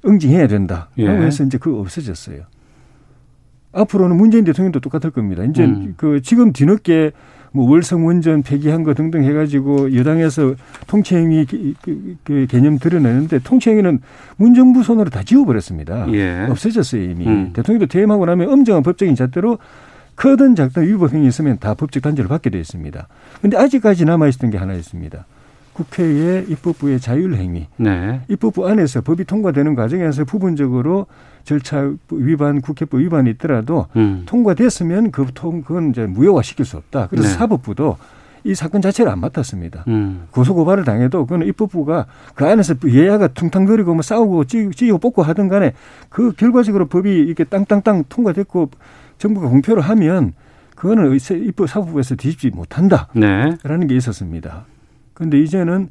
[0.06, 0.90] 응징해야 된다.
[0.98, 1.08] 예.
[1.08, 2.42] 해서 이제 그거 없어졌어요.
[3.74, 5.44] 앞으로는 문재인 대통령도 똑같을 겁니다.
[5.44, 5.94] 이제 음.
[5.98, 7.12] 그 지금 뒤늦게
[7.52, 10.56] 뭐 월성 원전 폐기한 거 등등 해가지고 여당에서
[10.88, 14.00] 통치행위 그, 그, 그 개념 드러내는데 통치행위는
[14.38, 16.12] 문정부 손으로 다 지워버렸습니다.
[16.14, 16.48] 예.
[16.50, 17.28] 없어졌어요 이미.
[17.28, 17.52] 음.
[17.54, 19.58] 대통령도 퇴임하고 나면 엄정한 법적인 잣대로
[20.16, 23.08] 크든 작든 위법 행위 있으면 다 법적 단죄를 받게 되어 있습니다.
[23.40, 25.26] 그런데 아직까지 남아 있었던 게 하나 있습니다.
[25.74, 27.68] 국회의 입법부의 자율 행위.
[27.78, 28.22] 네.
[28.28, 31.08] 입법부 안에서 법이 통과되는 과정에서 부분적으로
[31.44, 34.24] 절차 위반, 국회법 위반이 있더라도 음.
[34.26, 37.08] 통과됐으면 그 통, 그건 이제 무효화 시킬 수 없다.
[37.08, 37.34] 그래서 네.
[37.34, 37.98] 사법부도
[38.44, 39.84] 이 사건 자체를 안 맡았습니다.
[39.88, 40.24] 음.
[40.32, 45.74] 고소고발을 당해도 그건 입법부가 그 안에서 예야가 퉁탕거리고 뭐 싸우고 찌- 찌고 뽑고 하든 간에
[46.10, 48.72] 그 결과적으로 법이 이렇게 땅땅땅 통과됐고
[49.20, 50.34] 정부가 공표를 하면
[50.76, 53.08] 그거는 입법 사법부에서 뒤집지 못한다.
[53.14, 53.56] 네.
[53.64, 54.66] 라는 게 있었습니다.
[55.14, 55.90] 그런데 이제는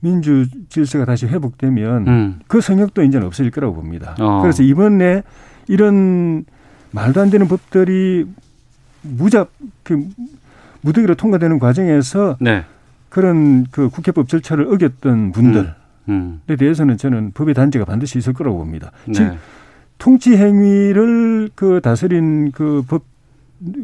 [0.00, 2.38] 민주 질서가 다시 회복되면 음.
[2.46, 4.14] 그 성역도 이제는 없어질 거라고 봅니다.
[4.20, 4.40] 어.
[4.42, 5.22] 그래서 이번에
[5.66, 6.44] 이런
[6.92, 8.26] 말도 안 되는 법들이
[9.02, 9.50] 무작
[9.82, 10.06] 그
[10.82, 12.64] 무더기로 통과되는 과정에서 네.
[13.08, 15.68] 그런 그 국회법 절차를 어겼던 분들에
[16.08, 16.40] 음.
[16.46, 18.92] 대해서는 저는 법의 단죄가 반드시 있을 거라고 봅니다.
[19.12, 19.38] 즉 네.
[19.98, 23.02] 통치 행위를 그 다스린 그 법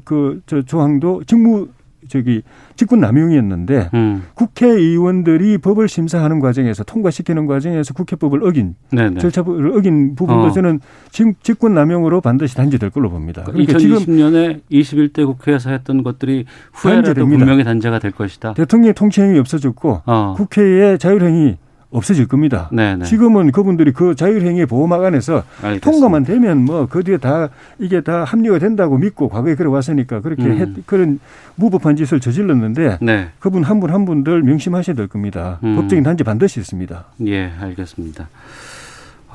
[0.04, 1.66] 그 저 조항도 직무
[2.08, 2.42] 저기
[2.76, 4.22] 직권 남용이었는데 음.
[4.34, 9.20] 국회의원들이 법을 심사하는 과정에서 통과시키는 과정에서 국회법을 어긴 네네.
[9.20, 10.50] 절차를 어긴 부분도 어.
[10.52, 13.44] 저는 지금 직권 남용으로 반드시 단죄될 걸로 봅니다.
[13.44, 17.38] 그러니까 지금 2020년에 21대 국회에서 했던 것들이 후에라도 단죄됩니다.
[17.38, 18.54] 분명히 단죄가 될 것이다.
[18.54, 20.34] 대통령의 통치행위 없어졌고 어.
[20.36, 21.56] 국회의 자율행위
[21.94, 22.68] 없어질 겁니다.
[22.72, 23.04] 네네.
[23.04, 25.90] 지금은 그분들이 그 자율행위 보호막 안에서 알겠습니다.
[25.90, 30.42] 통과만 되면 뭐 그 뒤에 다 이게 다 합리가 된다고 믿고 과거에 그래 왔으니까 그렇게
[30.44, 30.56] 음.
[30.58, 31.20] 했, 그런
[31.56, 33.28] 무법한 짓을 저질렀는데 네.
[33.38, 35.58] 그분 한 분 한 분들 명심하셔야 될 겁니다.
[35.62, 35.76] 음.
[35.76, 37.04] 법적인 단죄 반드시 있습니다.
[37.26, 38.28] 예, 알겠습니다.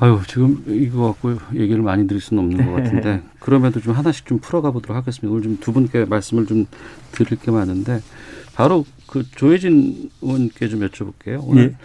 [0.02, 4.38] 아유, 지금 이거 갖고 얘기를 많이 드릴 수는 없는 것 같은데 그럼에도 좀 하나씩 좀
[4.38, 5.30] 풀어가 보도록 하겠습니다.
[5.30, 6.66] 오늘 좀 두 분께 말씀을 좀
[7.12, 8.00] 드릴 게 많은데
[8.54, 11.40] 바로 그 조혜진 의원께 좀 여쭤볼게요.
[11.42, 11.76] 오늘 예.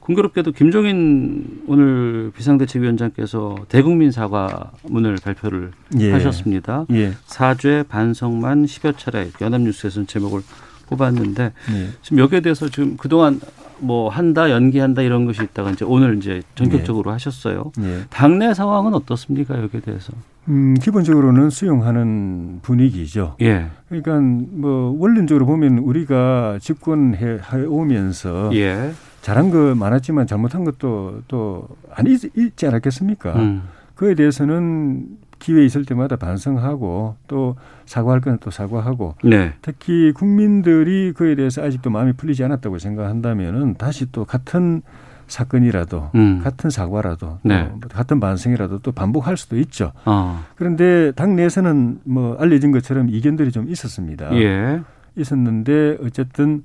[0.00, 6.12] 공교롭게도 김종인 오늘 비상대책위원장께서 대국민 사과문을 발표를 예.
[6.12, 6.84] 하셨습니다.
[6.92, 7.14] 예.
[7.24, 10.42] 사죄 반성만 10여 차례 연합뉴스에서는 제목을
[10.88, 11.88] 뽑았는데 예.
[12.02, 13.40] 지금 여기에 대해서 지금 그동안
[13.78, 17.72] 뭐 한다 연기한다 이런 것이 있다가 이제 오늘 이제 전격적으로 하셨어요.
[17.80, 18.04] 예.
[18.10, 20.12] 당내 상황은 어떻습니까 여기에 대해서?
[20.48, 23.36] 음, 기본적으로는 수용하는 분위기죠.
[23.40, 31.68] 예, 그러니까 뭐 원론적으로 보면 우리가 집권해 오면서 예, 잘한 거 많았지만 잘못한 것도 또
[31.94, 33.32] 아니 있지 않았겠습니까?
[33.36, 33.62] 음,
[33.94, 35.06] 그에 대해서는
[35.38, 41.90] 기회 있을 때마다 반성하고 또 사과할 건 또 사과하고 네, 특히 국민들이 그에 대해서 아직도
[41.90, 44.82] 마음이 풀리지 않았다고 생각한다면은 다시 또 같은
[45.26, 47.70] 사건이라도 음, 같은 사과라도 네.
[47.80, 49.92] 또 같은 반성이라도 또 반복할 수도 있죠.
[50.04, 54.34] 어, 그런데 당내에서는 뭐 알려진 것처럼 이견들이 좀 있었습니다.
[54.36, 54.80] 예,
[55.16, 56.64] 있었는데 어쨌든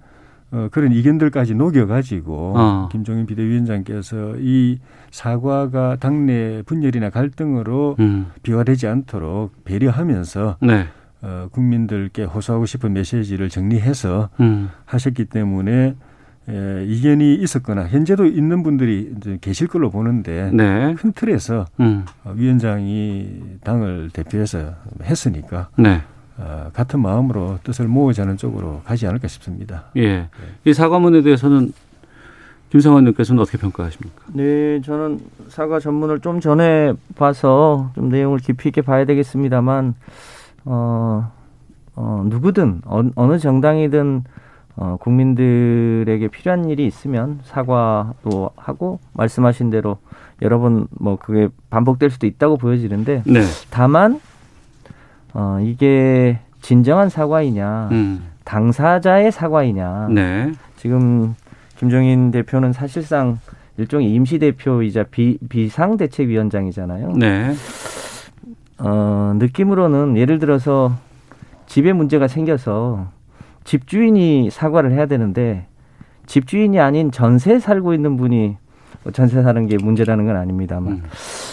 [0.52, 2.90] 어, 그런 이견들까지 녹여가지고 어.
[2.92, 4.80] 김종인 비대위원장께서 이
[5.12, 10.88] 사과가 당내 분열이나 갈등으로 음, 비화되지 않도록 배려하면서 네,
[11.22, 15.96] 어, 국민들께 호소하고 싶은 메시지를 정리해서 음, 하셨기 때문에
[16.48, 22.34] 에, 이견이 있었거나 현재도 있는 분들이 이제 계실 걸로 보는데 네, 큰 틀에서 음, 어,
[22.36, 24.74] 위원장이 당을 대표해서
[25.04, 26.02] 했으니까 네,
[26.38, 29.86] 어, 같은 마음으로 뜻을 모으자는 쪽으로 가지 않을까 싶습니다.
[29.98, 30.30] 예.
[30.66, 31.74] 이 사과문에 대해서는
[32.70, 34.26] 김성환 의원께서는 어떻게 평가하십니까?
[34.34, 39.96] 네, 저는 사과 전문을 좀 전에 봐서 좀 내용을 깊이 있게 봐야 되겠습니다만,
[40.66, 41.32] 어,
[41.96, 44.24] 어 누구든 어, 어느 정당이든
[44.82, 49.98] 어, 국민들에게 필요한 일이 있으면 사과도 하고 말씀하신 대로
[50.42, 54.22] 여러 번 뭐 그게 반복될 수도 있다고 보여지는데 네, 다만
[55.34, 61.36] 어, 이게 진정한 사과이냐, 음, 당사자의 사과이냐, 네, 지금
[61.78, 63.40] 김종인 대표는 사실상
[63.78, 67.14] 일종의 임시 대표이자 비, 비상 대책위원장이잖아요.
[67.18, 67.54] 네,
[68.78, 70.94] 어, 느낌으로는 예를 들어서
[71.68, 73.08] 집에 문제가 생겨서
[73.70, 75.68] 집주인이 사과를 해야 되는데
[76.26, 78.58] 집주인이 아닌 전세 살고 있는 분이
[79.04, 81.04] 뭐 전세 사는 게 문제라는 건 아닙니다만 음,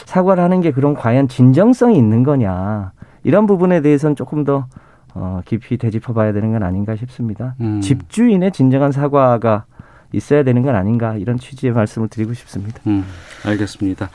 [0.06, 4.66] 사과를 하는 게 그럼 과연 진정성이 있는 거냐 이런 부분에 대해서는 조금 더
[5.12, 7.54] 어, 깊이 되짚어 봐야 되는 건 아닌가 싶습니다.
[7.60, 7.82] 음.
[7.82, 9.66] 집주인의 진정한 사과가
[10.12, 12.80] 있어야 되는 건 아닌가 이런 취지의 말씀을 드리고 싶습니다.
[12.86, 13.04] 음,
[13.44, 14.08] 알겠습니다.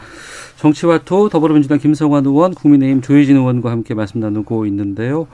[0.58, 5.28] 정치와토 더불어민주당 김성환 의원, 국민의힘 조혜진 의원과 함께 말씀 나누고 있는데요.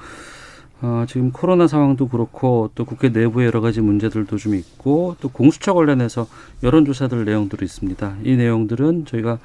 [0.82, 5.74] 어, 지금 코로나 상황도 그렇고 또 국회 내부의 여러 가지 문제들도 좀 있고 또 공수처
[5.74, 6.28] 관련해서
[6.62, 8.18] 여론조사들 내용들이 있습니다.
[8.24, 9.40] 이 내용들은 저희가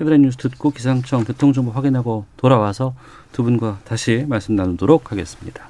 [0.00, 2.94] 헤드라인 뉴스 듣고 기상청 교통정보 확인하고 돌아와서
[3.30, 5.68] 두 분과 다시 말씀 나누도록 하겠습니다.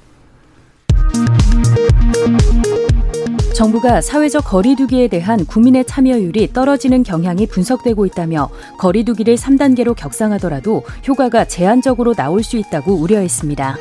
[3.54, 8.48] 정부가 사회적 거리두기에 대한 국민의 참여율이 떨어지는 경향이 분석되고 있다며
[8.78, 13.76] 거리두기를 3단계로 격상하더라도 효과가 제한적으로 나올 수 있다고 우려했습니다.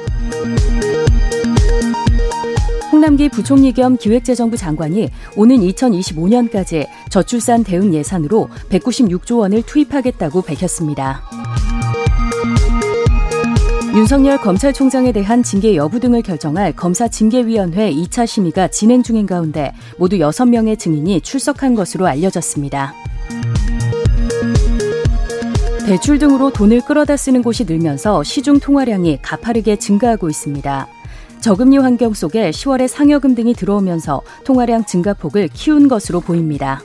[2.91, 11.21] 홍남기 부총리 겸 기획재정부 장관이 오는 2025년까지 저출산 대응 예산으로 196조 원을 투입하겠다고 밝혔습니다.
[13.95, 20.17] 윤석열 검찰총장에 대한 징계 여부 등을 결정할 검사 징계위원회 2차 심의가 진행 중인 가운데 모두
[20.17, 22.93] 6명의 증인이 출석한 것으로 알려졌습니다.
[25.85, 31.00] 대출 등으로 돈을 끌어다 쓰는 곳이 늘면서 시중 통화량이 가파르게 증가하고 있습니다.
[31.41, 36.81] 저금리 환경 속에 10월에 상여금 등이 들어오면서 통화량 증가폭을 키운 것으로 보입니다.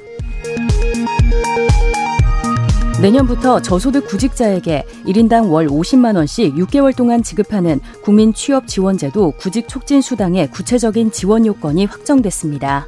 [3.02, 10.00] 내년부터 저소득 구직자에게 1인당 월 50만 원씩 6개월 동안 지급하는 국민 취업 지원제도 구직 촉진
[10.00, 12.86] 수당의 구체적인 지원 요건이 확정됐습니다.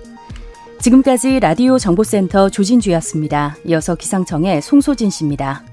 [0.81, 3.57] 지금까지 라디오 정보센터 조진주였습니다.
[3.67, 5.68] 이어서 기상청의 송소진 씨입니다.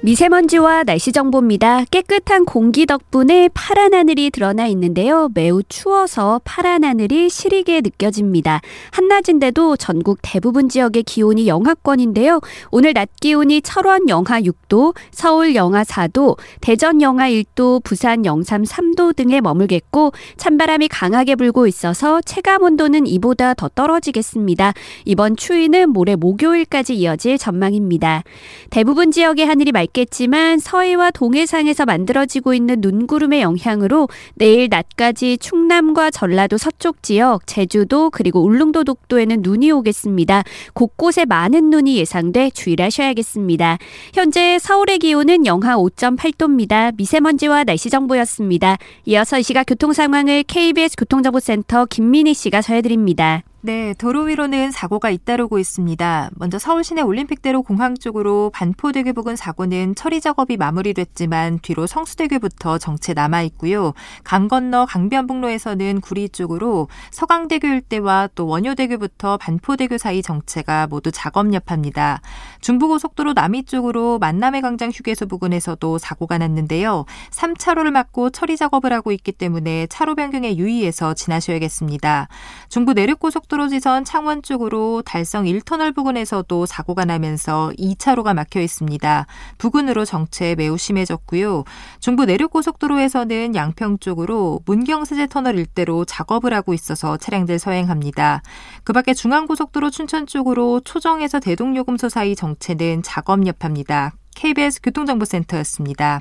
[0.00, 1.84] 미세먼지와 날씨 정보입니다.
[1.90, 5.28] 깨끗한 공기 덕분에 파란 하늘이 드러나 있는데요.
[5.34, 8.60] 매우 추워서 파란 하늘이 시리게 느껴집니다.
[8.92, 12.40] 한낮인데도 전국 대부분 지역의 기온이 영하권인데요.
[12.70, 19.16] 오늘 낮 기온이 철원 영하 6도, 서울 영하 4도, 대전 영하 1도, 부산 영삼 3도
[19.16, 24.74] 등에 머물겠고 찬바람이 강하게 불고 있어서 체감 온도는 이보다 더 떨어지겠습니다.
[25.06, 28.22] 이번 추위는 모레 목요일까지 이어질 전망입니다.
[28.70, 36.58] 대부분 지역의 하늘이 맑 맑겠지만 서해와 동해상에서 만들어지고 있는 눈구름의 영향으로 내일 낮까지 충남과 전라도
[36.58, 40.44] 서쪽 지역, 제주도 그리고 울릉도 독도에는 눈이 오겠습니다.
[40.74, 43.78] 곳곳에 많은 눈이 예상돼 주의를 하셔야겠습니다.
[44.14, 46.94] 현재 서울의 기온은 영하 5.8도입니다.
[46.96, 48.76] 미세먼지와 날씨 정보였습니다.
[49.06, 53.42] 이어서 이 시각 교통 상황을 KBS 교통정보센터 김민희 씨가 전해드립니다.
[53.60, 56.30] 네, 도로 위로는 사고가 잇따르고 있습니다.
[56.36, 63.14] 먼저 서울 시내 올림픽대로 공항 쪽으로 반포대교 부근 사고는 처리 작업이 마무리됐지만 뒤로 성수대교부터 정체
[63.14, 63.94] 남아 있고요.
[64.22, 72.20] 강 건너 강변북로에서는 구리 쪽으로 서강대교 일대와 또 원효대교부터 반포대교 사이 정체가 모두 작업 여파입니다.
[72.60, 77.06] 중부고속도로 남이 쪽으로 만남의 광장 휴게소 부근에서도 사고가 났는데요.
[77.30, 82.28] 3차로를 막고 처리 작업을 하고 있기 때문에 차로 변경에 유의해서 지나셔야겠습니다.
[82.68, 89.26] 중부 내륙고속 고속도로 지선 창원 쪽으로 달성 1터널 부근에서도 사고가 나면서 2차로가 막혀 있습니다.
[89.58, 91.64] 부근으로 정체 매우 심해졌고요.
[92.00, 98.42] 중부 내륙고속도로에서는 양평 쪽으로 문경세제 터널 일대로 작업을 하고 있어서 차량들 서행합니다.
[98.84, 104.12] 그 밖에 중앙고속도로 춘천 쪽으로 초정에서 대동요금소 사이 정 체는 작업 여파입니다.
[104.34, 106.20] KBS 교통정보센터였습니다.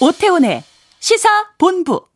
[0.00, 0.62] 오태훈의
[0.98, 2.06] 시사 본부.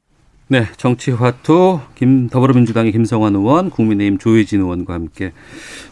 [0.48, 5.32] 네, 정치화투 김 더불어민주당의 김성환 의원, 국민의힘 조혜진 의원과 함께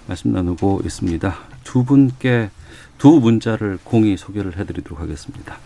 [0.07, 1.37] 말씀 나누고 있습니다.
[1.64, 2.51] 두 분께
[2.99, 5.59] 두 문자를 공히 소개를 해드리도록 하겠습니다.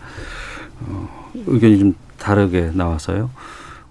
[0.81, 3.31] 어, 의견이 좀 다르게 나와서요.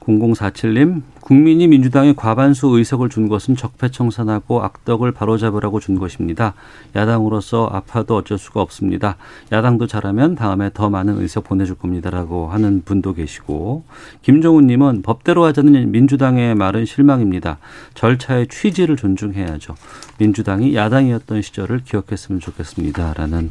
[0.03, 6.55] 0047님, 국민이 민주당에 과반수 의석을 준 것은 적폐청산하고 악덕을 바로잡으라고 준 것입니다.
[6.97, 9.17] 야당으로서 아파도 어쩔 수가 없습니다.
[9.53, 13.85] 야당도 잘하면 다음에 더 많은 의석 보내줄 겁니다라고 하는 분도 계시고,
[14.23, 17.59] 김종훈님은 법대로 하자는 민주당의 말은 실망입니다.
[17.95, 19.77] 절차의 취지를 존중해야죠.
[20.19, 23.51] 민주당이 야당이었던 시절을 기억했으면 좋겠습니다라는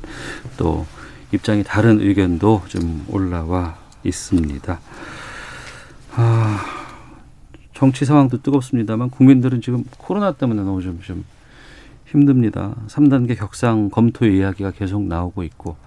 [0.58, 0.86] 또
[1.32, 4.80] 입장이 다른 의견도 좀 올라와 있습니다.
[6.16, 6.64] 아,
[7.74, 11.24] 정치 상황도 뜨겁습니다만 국민들은 지금 코로나 때문에 너무 좀, 좀
[12.06, 12.76] 힘듭니다.
[12.88, 15.78] 3단계 격상 검토 이야기가 계속 나오고 있고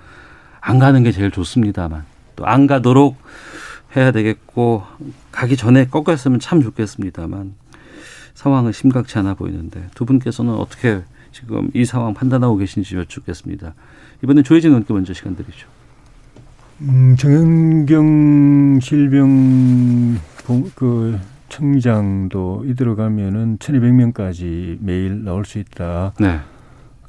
[0.60, 2.04] 안 가는 게 제일 좋습니다만
[2.36, 3.16] 또 안 가도록
[3.94, 4.82] 해야 되겠고
[5.30, 7.54] 가기 전에 꺾였으면 참 좋겠습니다만
[8.34, 13.74] 상황은 심각치 않아 보이는데 두 분께서는 어떻게 지금 이 상황 판단하고 계신지 여쭙겠습니다.
[14.24, 15.68] 이번엔 조혜진 의원께 먼저 시간 드리죠.
[16.86, 20.18] 음, 정은경 실병
[20.74, 26.12] 그 청장도 이대로 가면은 천이백 명까지 매일 나올 수 있다.
[26.20, 26.40] 네.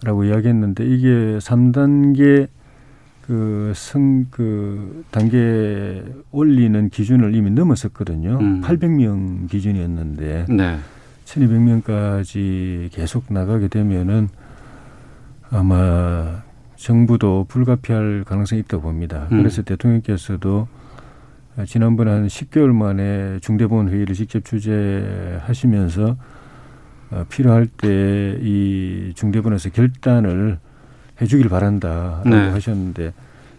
[0.03, 2.47] 라고 이야기했는데 이게 삼단계
[3.25, 8.37] 그 성, 그 단계 올리는 기준을 이미 넘었었거든요.
[8.39, 8.61] 음.
[8.61, 10.77] 800명 기준이었는데 네.
[11.25, 14.29] 1200명까지 계속 나가게 되면은
[15.49, 16.43] 아마
[16.85, 19.27] 정부도 불가피할 가능성이 있다고 봅니다.
[19.31, 19.39] 음.
[19.39, 20.67] 그래서 대통령께서도
[21.65, 26.15] 지난번 한 10개월 만에 중대본 회의를 직접 주재하시면서
[27.11, 30.59] 어, 필요할 때 이 중대본에서 결단을
[31.19, 32.49] 해주길 바란다라고 네.
[32.49, 33.13] 하셨는데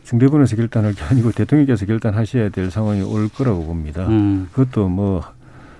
[0.04, 4.06] 중대본에서 결단할 게 아니고 대통령께서 결단하셔야 될 상황이 올 거라고 봅니다.
[4.06, 4.46] 음.
[4.52, 5.22] 그것도 뭐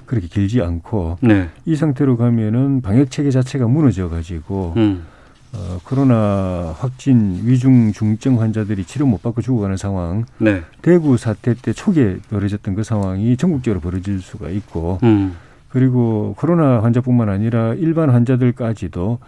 [0.04, 1.48] 그렇게 길지 않고 네.
[1.64, 5.04] 이 상태로 가면은 방역 체계 자체가 무너져 가지고 음.
[5.52, 10.62] 어, 코로나 확진 위중 중증 환자들이 치료 못 받고 죽어가는 상황, 네.
[10.82, 15.36] 대구 사태 때 초기에 벌어졌던 그 상황이 전국적으로 벌어질 수가 있고, 음.
[15.68, 19.18] 그리고 코로나 환자뿐만 아니라 일반 환자들까지도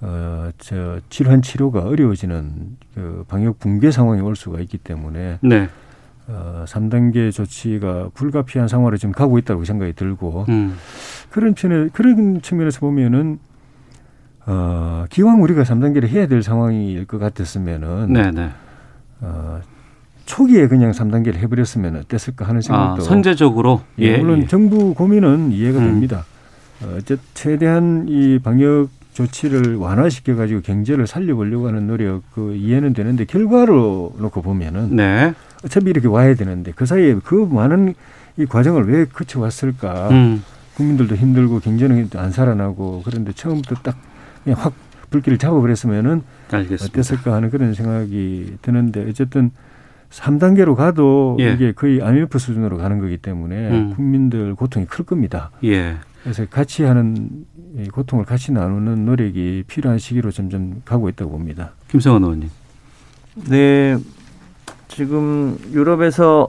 [0.00, 5.68] 어, 저 질환 치료가 어려워지는 그 방역 붕괴 상황이 올 수가 있기 때문에 네.
[6.26, 10.76] 어, 3단계 조치가 불가피한 상황으로 지금 가고 있다고 생각이 들고 음.
[11.30, 13.38] 그런 편에 그런 측면에서 보면은
[14.46, 18.50] 어, 기왕 우리가 3단계를 해야 될 상황일 것 같았으면은 네, 네.
[19.20, 19.60] 어,
[20.26, 24.46] 초기에 그냥 3단계를 해버렸으면 어땠을까 하는 아, 생각도 선제적으로 예, 예, 물론 예.
[24.46, 25.84] 정부 고민은 이해가 음.
[25.84, 26.24] 됩니다.
[26.82, 33.24] 어, 저 최대한 이 방역 조치를 완화시켜 가지고 경제를 살려보려고 하는 노력 그 이해는 되는데
[33.24, 35.32] 결과로 놓고 보면은 네.
[35.64, 37.94] 어차피 이렇게 와야 되는데 그 사이에 그 많은
[38.36, 40.08] 이 과정을 왜 거쳐 왔을까?
[40.10, 40.42] 음.
[40.76, 43.96] 국민들도 힘들고 경제는 안 살아나고 그런데 처음부터 딱
[44.44, 44.74] 그냥 확
[45.10, 46.86] 불길을 잡아버렸으면은 알겠습니다.
[46.86, 49.50] 어땠을까 하는 그런 생각이 드는데 어쨌든
[50.10, 51.52] 3단계로 가도 예.
[51.52, 53.94] 이게 거의 IMF 수준으로 가는 거기 때문에 음.
[53.94, 55.50] 국민들 고통이 클 겁니다.
[55.64, 55.96] 예.
[56.22, 57.44] 그래서 같이 하는
[57.78, 61.72] 이 고통을 같이 나누는 노력이 필요한 시기로 점점 가고 있다고 봅니다.
[61.88, 62.50] 김성원 의원님.
[63.48, 63.96] 네,
[64.88, 66.48] 지금 유럽에서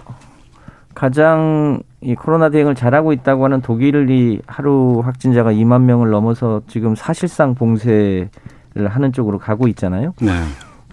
[0.93, 7.55] 가장 이 코로나 대응을 잘하고 있다고 하는 독일이 하루 확진자가 2만 명을 넘어서 지금 사실상
[7.55, 8.29] 봉쇄를
[8.87, 10.13] 하는 쪽으로 가고 있잖아요.
[10.21, 10.31] 네.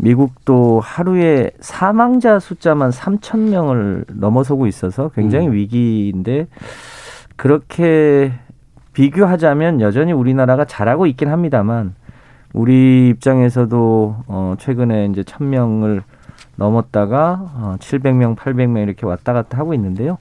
[0.01, 5.53] 미국도 하루에 사망자 숫자만 3천 명을 넘어서고 있어서 굉장히 음.
[5.53, 6.47] 위기인데
[7.37, 8.33] 그렇게
[8.95, 11.95] 비교하자면 여전히 우리나라가 잘하고 있긴 합니다만
[12.55, 16.03] 우리 입장에서도 어 최근에 이제 1000명을
[16.57, 20.17] 넘었다가 어 700명, 800명 이렇게 왔다 갔다 하고 있는데요.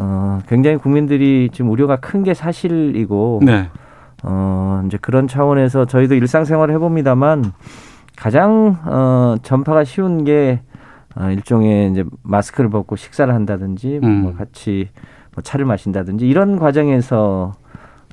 [0.00, 3.68] 어 굉장히 국민들이 지금 우려가 큰 게 사실이고 네.
[4.22, 7.52] 어, 이제 그런 차원에서 저희도 일상생활을 해봅니다만
[8.16, 10.60] 가장 어, 전파가 쉬운 게
[11.16, 14.22] 어, 일종의 이제 마스크를 벗고 식사를 한다든지 음.
[14.22, 14.88] 뭐 같이
[15.34, 17.52] 뭐 차를 마신다든지 이런 과정에서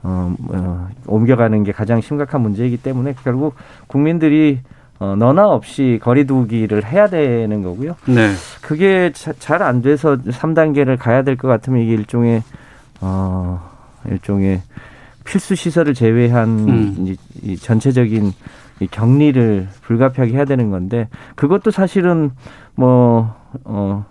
[0.03, 3.55] 어, 어, 옮겨가는 게 가장 심각한 문제이기 때문에 결국
[3.87, 4.59] 국민들이
[4.99, 7.95] 어, 너나 없이 거리두기를 해야 되는 거고요.
[8.07, 8.31] 네.
[8.61, 12.43] 그게 잘 안 돼서 3단계를 가야 될 것 같으면 이게 일종의
[13.01, 13.61] 어
[14.09, 14.61] 일종의
[15.23, 16.95] 필수 시설을 제외한 음.
[16.99, 18.31] 이, 이 전체적인
[18.79, 22.31] 이 격리를 불가피하게 해야 되는 건데 그것도 사실은
[22.75, 24.05] 뭐 어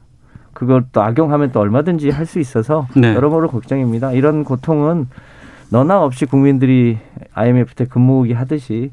[0.54, 3.14] 그것도 악용하면 또 얼마든지 할 수 있어서 네.
[3.14, 4.12] 여러모로 걱정입니다.
[4.12, 5.08] 이런 고통은
[5.70, 6.98] 너나 없이 국민들이
[7.34, 8.90] IMF 때 근무기 하듯이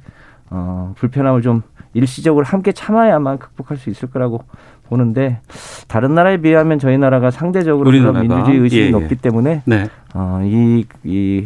[0.49, 1.61] 어 불편함을 좀
[1.93, 4.43] 일시적으로 함께 참아야만 극복할 수 있을 거라고
[4.87, 5.39] 보는데
[5.87, 8.27] 다른 나라에 비하면 저희 나라가 상대적으로 그런?
[8.27, 8.91] 민주주의 의식이 예, 예.
[8.91, 9.89] 높기 때문에 네.
[10.13, 11.45] 어, 이, 이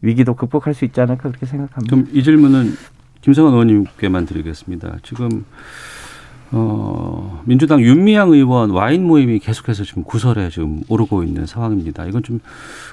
[0.00, 1.94] 위기도 극복할 수 있지 않을까 그렇게 생각합니다.
[1.94, 2.74] 그럼 이 질문은
[3.20, 4.96] 김성원 의원님께만 드리겠습니다.
[5.02, 5.44] 지금
[6.52, 12.06] 어, 민주당 윤미향 의원 와인 모임이 계속해서 지금 구설에 지금 오르고 있는 상황입니다.
[12.06, 12.40] 이건 좀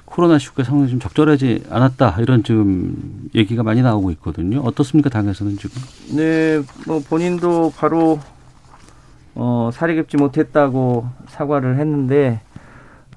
[0.05, 2.95] 코로나 19 상황이 좀 적절하지 않았다 이런 지금
[3.33, 4.59] 얘기가 많이 나오고 있거든요.
[4.61, 5.81] 어떻습니까 당에서는 지금?
[6.15, 8.19] 네, 뭐 본인도 바로
[9.33, 12.41] 어, 사리 겹지 못했다고 사과를 했는데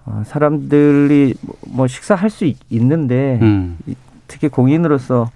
[0.07, 3.77] 어, 사람들이 뭐- 뭐 식사할 수 있, 있는데 음.
[3.87, 3.95] 이-
[4.27, 5.31] 특히 공인으로서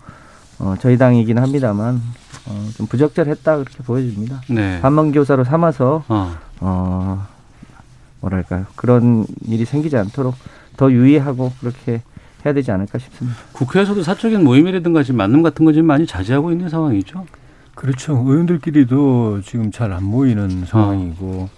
[0.59, 2.01] 어, 저희 당이긴 합니다만
[2.47, 4.43] 어, 좀 부적절했다 그렇게 보여집니다.
[4.49, 4.81] 네.
[4.81, 6.37] 반문교사로 삼아서 어.
[6.61, 7.27] 어,
[8.21, 10.35] 뭐랄까요 그런 일이 생기지 않도록
[10.77, 12.03] 더 유의하고 그렇게
[12.45, 13.39] 해야 되지 않을까 싶습니다.
[13.53, 17.25] 국회에서도 사적인 모임이라든가 지금 만남 같은 거 지금 많이 자제하고 있는 상황이죠.
[17.75, 18.13] 그렇죠.
[18.27, 21.49] 의원들끼리도 지금 잘 안 모이는 상황이고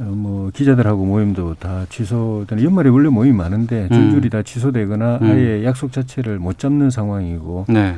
[0.00, 3.94] 어, 뭐 기자들하고 모임도 다 취소되는 연말에 원래 모임이 많은데 음.
[3.94, 5.30] 줄줄이 다 취소되거나 음.
[5.30, 7.96] 아예 약속 자체를 못 잡는 상황이고 네.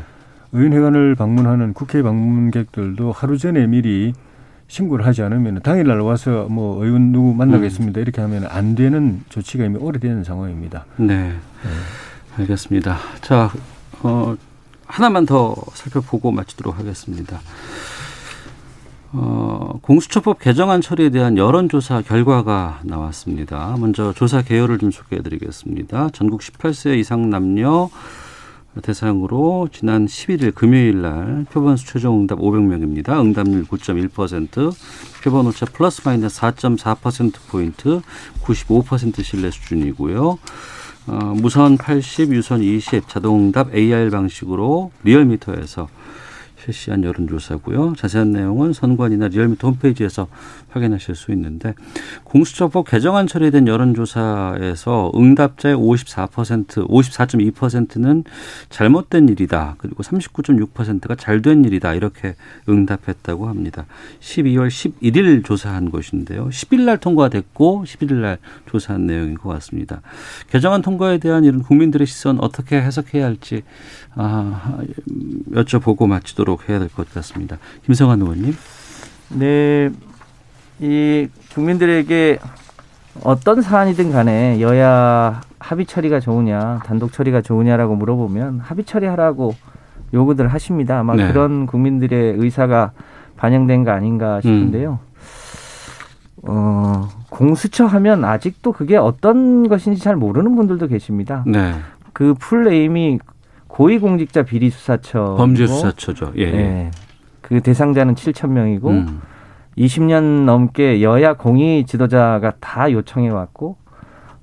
[0.53, 4.12] 의원회관을 방문하는 국회 방문객들도 하루 전에 미리
[4.66, 9.76] 신고를 하지 않으면 당일날 와서 뭐 의원 누구 만나겠습니다 이렇게 하면 안 되는 조치가 이미
[9.78, 10.86] 오래된 상황입니다.
[10.96, 11.34] 네.
[12.38, 12.96] 알겠습니다.
[13.20, 13.51] 자,
[14.03, 14.36] 어,
[14.86, 17.40] 하나만 더 살펴보고 마치도록 하겠습니다.
[19.12, 23.76] 어, 공수처법 개정안 처리에 대한 여론조사 결과가 나왔습니다.
[23.78, 26.11] 먼저 조사 개요를 좀 소개해 드리겠습니다.
[26.12, 27.90] 전국 18세 이상 남녀
[28.83, 33.21] 대상으로 지난 11일 금요일 날 표본수 최종 응답 500명입니다.
[33.21, 34.73] 응답률 9.1%,
[35.25, 38.01] 표본 오차 플러스 마이너스 4.4%포인트,
[38.43, 40.39] 95% 신뢰 수준이고요.
[41.09, 45.89] 어, 무선 80, 유선 20, 자동응답 ARS 방식으로 리얼미터에서
[46.64, 47.94] 실시한 여론조사고요.
[47.96, 50.28] 자세한 내용은 선관위나 리얼미터 홈페이지에서
[50.68, 51.74] 확인하실 수 있는데
[52.24, 58.24] 공수처법 개정안 처리된 여론조사에서 응답자의 54%, 54.2%는
[58.68, 59.74] 잘못된 일이다.
[59.78, 61.94] 그리고 39.6%가 잘 된 일이다.
[61.94, 62.34] 이렇게
[62.68, 63.86] 응답했다고 합니다.
[64.20, 66.48] 12월 11일 조사한 것인데요.
[66.50, 68.38] 10일 날 통과됐고 11일 날
[68.70, 70.02] 조사한 내용인 것 같습니다.
[70.50, 73.62] 개정안 통과에 대한 이런 국민들의 시선 어떻게 해석해야 할지
[74.14, 74.78] 아,
[75.52, 77.59] 여쭤보고 마치도록 해야 될 것 같습니다.
[77.84, 78.55] 김성환 의원님.
[79.30, 79.90] 네,
[80.80, 82.38] 이 국민들에게
[83.22, 89.55] 어떤 사안이든 간에 여야 합의 처리가 좋으냐, 단독 처리가 좋으냐라고 물어보면 합의 처리하라고
[90.14, 90.98] 요구들 하십니다.
[90.98, 91.28] 아마 네.
[91.28, 92.92] 그런 국민들의 의사가
[93.36, 94.98] 반영된 거 아닌가 싶은데요.
[95.03, 95.11] 음.
[96.42, 101.44] 어, 공수처 하면 아직도 그게 어떤 것인지 잘 모르는 분들도 계십니다.
[101.46, 101.74] 네.
[102.12, 103.18] 그 풀네임이
[103.71, 106.33] 고위공직자 비리수사처 범죄수사처죠.
[106.37, 106.43] 예.
[106.43, 106.91] 예.
[107.41, 109.21] 그 대상자는 7천 명이고 음.
[109.79, 113.77] 20년 넘게 여야 공의 지도자가 다 요청해 왔고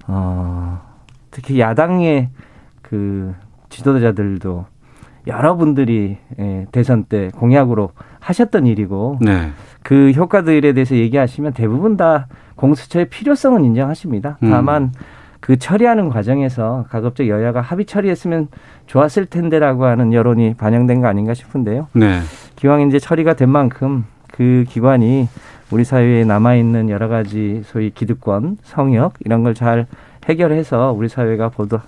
[0.07, 0.81] 어,
[1.31, 2.29] 특히 야당의
[2.81, 3.33] 그
[3.69, 4.65] 지도자들도
[5.27, 9.51] 여러분들이 예, 대선 때 공약으로 하셨던 일이고 네.
[9.83, 14.37] 그 효과들에 대해서 얘기하시면 대부분 다 공수처의 필요성은 인정하십니다.
[14.41, 14.49] 음.
[14.49, 14.91] 다만 음.
[15.47, 18.49] 그 처리하는 과정에서 가급적 여야가 합의 처리했으면
[18.85, 21.87] 좋았을 텐데라고 하는 여론이 반영된 거 아닌가 싶은데요.
[21.93, 22.19] 네.
[22.57, 25.29] 기왕 이제 처리가 된 만큼 그 기관이
[25.71, 29.87] 우리 사회에 남아 있는 여러 가지 소위 기득권, 성역 이런 걸 잘
[30.27, 31.83] 해결해서 우리 사회가 보다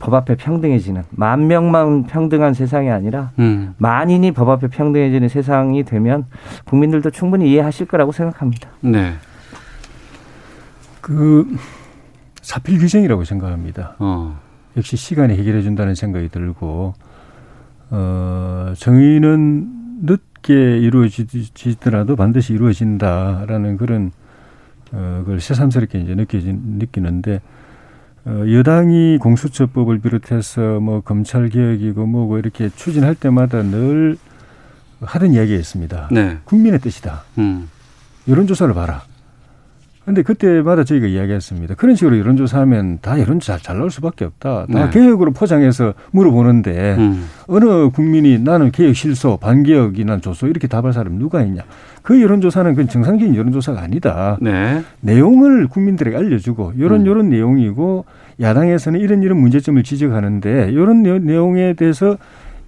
[0.00, 3.74] 법 앞에 평등해지는 만 명만 평등한 세상이 아니라 음.
[3.78, 6.24] 만인이 법 앞에 평등해지는 세상이 되면
[6.64, 8.68] 국민들도 충분히 이해하실 거라고 생각합니다.
[8.80, 9.12] 네.
[11.00, 11.46] 그
[12.44, 13.96] 사필 규정이라고 생각합니다.
[13.98, 14.38] 어.
[14.76, 16.92] 역시 시간이 해결해 준다는 생각이 들고
[17.90, 24.12] 어, 정의는 늦게 이루어지더라도 반드시 이루어진다라는 그런
[24.92, 27.40] 어, 그걸 새삼스럽게 이제 느껴진 느끼는데
[28.26, 34.18] 어, 여당이 공수처법을 비롯해서 뭐 검찰 개혁이고 뭐고 이렇게 추진할 때마다 늘
[35.00, 36.08] 하던 이야기가 있습니다.
[36.12, 36.38] 네.
[36.44, 37.22] 국민의 뜻이다.
[37.38, 37.70] 음.
[38.28, 39.02] 여론조사를 봐라.
[40.04, 41.76] 근데 그때마다 저희가 이야기했습니다.
[41.76, 44.66] 그런 식으로 여론조사하면 다 여론조사 잘 나올 수밖에 없다.
[44.66, 44.90] 다 네.
[44.90, 47.26] 개혁으로 포장해서 물어보는데 음.
[47.46, 51.62] 어느 국민이 나는 개혁 실소, 반개혁이 난 좋소 이렇게 답할 사람 누가 있냐.
[52.02, 54.36] 그 여론조사는 그 정상적인 여론조사가 아니다.
[54.42, 54.82] 네.
[55.00, 57.06] 내용을 국민들에게 알려주고 이런 음.
[57.06, 58.04] 이런 내용이고
[58.40, 62.18] 야당에서는 이런 이런 문제점을 지적하는데 이런 내용에 대해서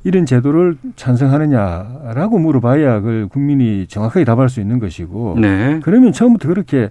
[0.05, 5.81] 이런 제도를 찬성하느냐라고 물어봐야 그걸 국민이 정확하게 답할 수 있는 것이고 네.
[5.83, 6.91] 그러면 처음부터 그렇게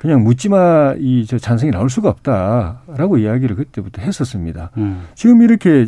[0.00, 4.70] 그냥 묻지마 이 저 찬성이 나올 수가 없다라고 이야기를 그때부터 했었습니다.
[4.78, 5.02] 음.
[5.14, 5.86] 지금 이렇게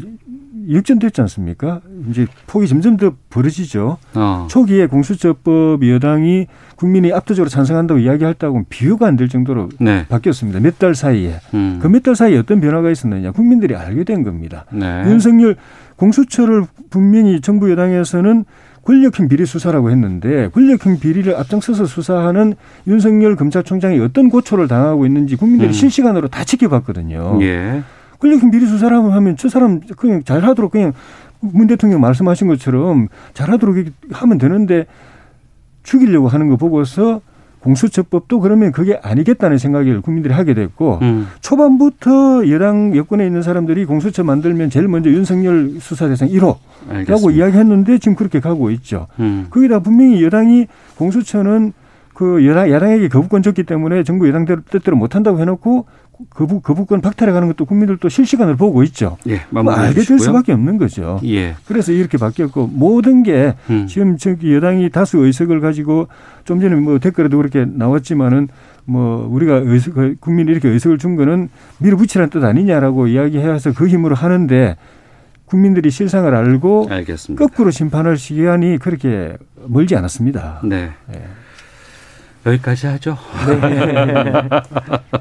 [0.71, 1.81] 역전됐지 않습니까?
[2.11, 3.97] 이제 폭이 점점 더 벌어지죠.
[4.15, 4.47] 어.
[4.51, 6.47] 초기에 공수처법 여당이
[6.77, 10.07] 국민이 압도적으로 찬성한다고 이야기할다고 비교가 안 될 정도로 네.
[10.09, 10.61] 바뀌었습니다.
[10.61, 11.37] 몇 달 사이에.
[11.55, 11.79] 음.
[11.83, 13.33] 그몇 달 사이에 어떤 변화가 있었느냐.
[13.33, 14.67] 국민들이 알게 된 겁니다.
[14.71, 15.03] 네.
[15.07, 15.57] 윤석열
[15.97, 18.45] 공수처를 분명히 정부 여당에서는
[18.85, 22.55] 권력형 비리 수사라고 했는데 권력형 비리를 앞장서서 수사하는
[22.87, 25.73] 윤석열 검찰총장이 어떤 고초를 당하고 있는지 국민들이 음.
[25.73, 27.39] 실시간으로 다 지켜봤거든요.
[27.43, 27.83] 예.
[28.19, 30.93] 권력형 비리 수사라고 하면 저 사람 그냥 잘하도록 그냥
[31.41, 33.77] 문 대통령 말씀하신 것처럼 잘하도록
[34.13, 34.87] 하면 되는데
[35.83, 37.21] 죽이려고 하는 거 보고서
[37.63, 41.29] 공수처법도 그러면 그게 아니겠다는 생각을 국민들이 하게 됐고 음.
[41.41, 46.59] 초반부터 여당 여권에 있는 사람들이 공수처 만들면 제일 먼저 윤석열 수사 대상 1호라고
[46.89, 47.39] 알겠습니다.
[47.39, 49.07] 이야기했는데 지금 그렇게 가고 있죠.
[49.21, 49.47] 음.
[49.51, 51.73] 거기다 분명히 여당이 공수처는
[52.15, 55.87] 그 여당, 야당에게 거부권 줬기 때문에 정부 여당 뜻대로 못 한다고 해놓고
[56.31, 59.17] 거부, 거부권 박탈해 가는 것도 국민들도 실시간으로 보고 있죠.
[59.29, 61.21] 예, 뭐 알게 될 수밖에 없는 거죠.
[61.25, 61.55] 예.
[61.67, 63.87] 그래서 이렇게 바뀌었고 모든 게 음.
[63.87, 66.09] 지금 저기 여당이 다수 의석을 가지고
[66.45, 68.49] 좀 전에 뭐 댓글에도 그렇게 나왔지만은
[68.85, 71.49] 뭐 우리가 의석, 국민이 이렇게 의석을 준 거는
[71.79, 74.77] 밀어붙이라는 뜻 아니냐라고 이야기해서 그 힘으로 하는데
[75.45, 77.45] 국민들이 실상을 알고 알겠습니다.
[77.45, 80.63] 거꾸로 심판할 시간이 그렇게 멀지 않았습니다.
[80.65, 80.91] 네.
[81.07, 81.23] 네.
[82.45, 83.17] 여기까지 하죠.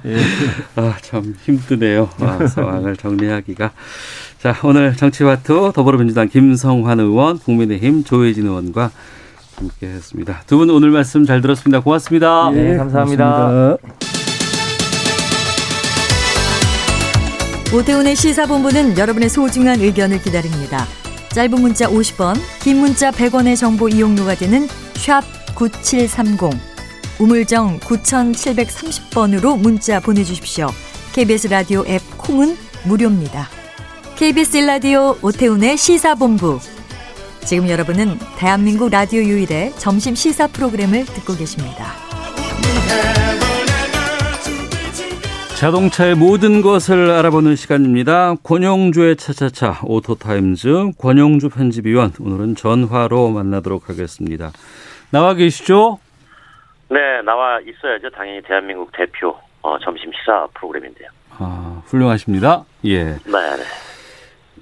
[0.03, 0.17] 네.
[0.75, 2.09] 아, 참 힘드네요.
[2.19, 3.71] 아, 상황을 정리하기가.
[4.39, 8.89] 자, 오늘 정치와투 더불어민주당 김성환 의원, 국민의힘 조혜진 의원과
[9.55, 10.41] 함께 했습니다.
[10.47, 11.81] 두 분 오늘 말씀 잘 들었습니다.
[11.81, 12.49] 고맙습니다.
[12.51, 13.77] 네, 감사합니다.
[13.79, 14.11] 고맙습니다.
[17.73, 20.85] 오태훈의 시사본부는 여러분의 소중한 의견을 기다립니다.
[21.29, 25.21] 짧은 문자 50원, 긴 문자 100원의 정보 이용료가 되는 샵
[25.55, 26.49] 9730,
[27.21, 30.69] 우물정 9730번으로 문자 보내주십시오.
[31.13, 32.55] KBS 라디오 앱 콩은
[32.87, 33.47] 무료입니다.
[34.15, 36.59] KBS 라디오 오태훈의 시사본부.
[37.45, 41.91] 지금 여러분은 대한민국 라디오 유일의 점심 시사 프로그램을 듣고 계십니다.
[45.59, 48.33] 자동차의 모든 것을 알아보는 시간입니다.
[48.41, 54.51] 권용주의 차차차 오토타임즈 권용주 편집위원 오늘은 전화로 만나도록 하겠습니다.
[55.11, 55.99] 나와 계시죠?
[56.91, 58.09] 네, 나와 있어야죠.
[58.09, 61.07] 당연히 대한민국 대표 어, 점심 시사 프로그램인데요.
[61.37, 62.65] 아, 훌륭하십니다.
[62.83, 63.05] 예.
[63.05, 63.63] 네, 네.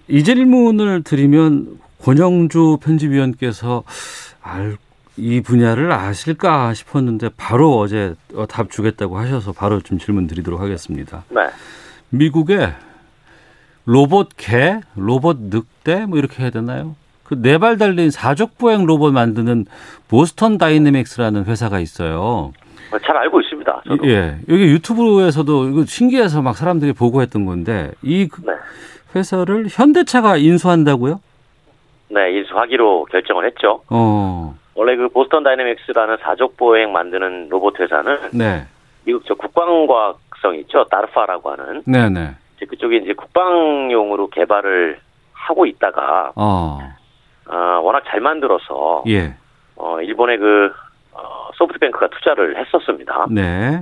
[0.07, 3.84] 이 질문을 드리면 권영주 편집위원께서
[4.43, 4.77] 알,
[5.17, 8.13] 이 분야를 아실까 싶었는데 바로 어제
[8.47, 11.23] 답 주겠다고 하셔서 바로 좀 질문 드리도록 하겠습니다.
[11.30, 11.41] 네.
[12.09, 12.73] 미국의
[13.86, 16.95] 로봇 개, 로봇 늑대 뭐 이렇게 해야 되나요?
[17.30, 19.65] 그 네 발 달린 사족 보행 로봇 만드는
[20.09, 22.51] 보스턴 다이내믹스라는 회사가 있어요.
[23.05, 23.82] 잘 알고 있습니다.
[23.88, 24.07] 저도.
[24.07, 24.38] 예.
[24.49, 28.53] 여기 유튜브에서도 이거 신기해서 막 사람들이 보고했던 건데 이그 네.
[29.15, 31.21] 회사를 현대차가 인수한다고요?
[32.09, 33.84] 네, 인수하기로 결정을 했죠.
[33.89, 34.55] 어.
[34.73, 38.65] 원래 그 보스턴 다이내믹스라는 사족 보행 만드는 로봇 회사는 네.
[39.05, 40.84] 미국 저 국방과학성 있죠.
[40.86, 42.32] 다르파라고 하는 네, 네.
[42.57, 44.97] 이제 그쪽에 이제 국방용으로 개발을
[45.34, 46.80] 하고 있다가 어.
[47.49, 49.33] 어, 워낙 잘 만들어서 예.
[49.75, 50.71] 어, 일본의 그
[51.13, 53.27] 어, 소프트뱅크가 투자를 했었습니다.
[53.31, 53.81] 네.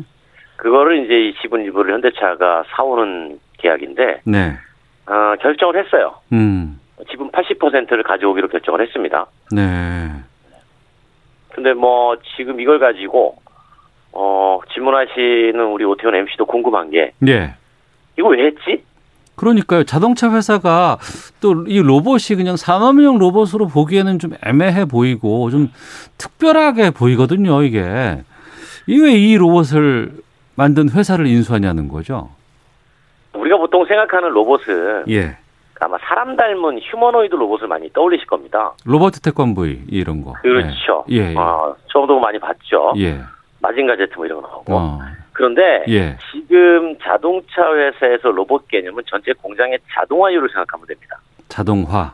[0.56, 4.58] 그거를 이제 이 지분 일부를 현대차가 사오는 계약인데 네.
[5.06, 6.16] 어, 결정을 했어요.
[6.32, 6.80] 음.
[7.10, 9.28] 지분 80%를 가져오기로 결정을 했습니다.
[9.52, 10.10] 네.
[11.50, 13.38] 근데 뭐 지금 이걸 가지고
[14.14, 17.56] 어, 질문하시는 우리 오태훈 MC도 궁금한 게 예.
[18.18, 18.84] 이거 왜 했지?
[19.38, 19.84] 그러니까요.
[19.86, 20.98] 자동차 회사가
[21.40, 25.72] 또 이 로봇이 그냥 산업용 로봇으로 보기에는 좀 애매해 보이고 좀
[26.18, 28.24] 특별하게 보이거든요, 이게.
[28.88, 30.12] 이왜 이 로봇을
[30.56, 32.30] 만든 회사를 인수하냐는 거죠.
[33.34, 35.38] 우리가 보통 생각하는 로봇은 예.
[35.80, 38.74] 아마 사람 닮은 휴머노이드 로봇을 많이 떠올리실 겁니다.
[38.86, 40.34] 로버트 태권브이 이런 거.
[40.42, 41.06] 그렇죠.
[41.12, 41.34] 예.
[41.34, 41.36] 예.
[41.38, 42.94] 어, 처음도 많이 봤죠.
[42.98, 43.20] 예.
[43.62, 44.74] 마징가 제트 뭐 이런 거 나오고.
[44.76, 45.00] 어.
[45.38, 46.18] 그런데 예.
[46.32, 51.20] 지금 자동차 회사에서 로봇 개념은 전체 공장의 자동화율을 생각하면 됩니다.
[51.48, 52.12] 자동화.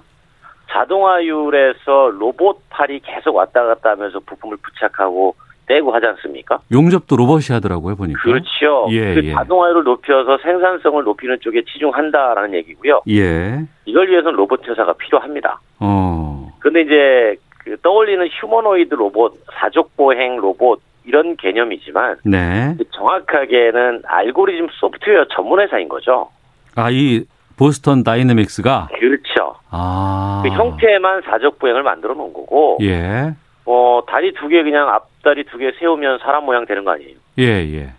[0.70, 5.36] 자동화율에서 로봇 팔이 계속 왔다 갔다 하면서 부품을 부착하고
[5.68, 6.60] 떼고 하지 않습니까?
[6.70, 8.22] 용접도 로봇이 하더라고요, 보니까.
[8.22, 8.88] 그렇죠.
[8.92, 9.32] 예, 그 예.
[9.32, 13.04] 자동화율을 높여서 생산성을 높이는 쪽에 치중한다라는 얘기고요.
[13.08, 13.64] 예.
[13.86, 15.62] 이걸 위해서는 로봇 회사가 필요합니다.
[15.80, 16.52] 어.
[16.60, 22.76] 근데 이제 그 떠올리는 휴머노이드 로봇, 사족 보행 로봇 이런 개념이지만 네.
[22.96, 26.30] 정확하게는 알고리즘 소프트웨어 전문 회사인 거죠.
[26.76, 27.26] 아, 이
[27.58, 29.56] 보스턴 다이내믹스가 그렇죠.
[29.70, 30.42] 아.
[30.44, 33.32] 그 형태만 사족 보행을 만들어 놓은 거고, 예.
[33.66, 37.16] 어 다리 두 개 그냥 앞다리 두 개 세우면 사람 모양 되는 거 아니에요?
[37.40, 37.90] 예, 예.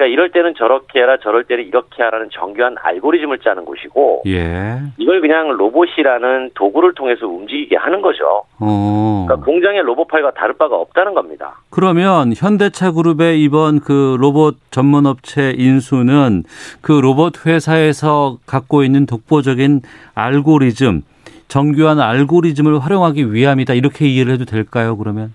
[0.00, 4.78] 그러니까 이럴 때는 저렇게 해라, 저럴 때는 이렇게 하라는 정교한 알고리즘을 짜는 곳이고, 예.
[4.96, 8.44] 이걸 그냥 로봇이라는 도구를 통해서 움직이게 하는 거죠.
[8.58, 9.26] 어.
[9.26, 11.60] 그러니까 공장의 로봇팔과 다를 바가 없다는 겁니다.
[11.68, 16.44] 그러면 현대차 그룹의 이번 그 로봇 전문 업체 인수는
[16.80, 19.82] 그 로봇 회사에서 갖고 있는 독보적인
[20.14, 21.02] 알고리즘,
[21.48, 23.74] 정교한 알고리즘을 활용하기 위함이다.
[23.74, 25.34] 이렇게 이해를 해도 될까요, 그러면?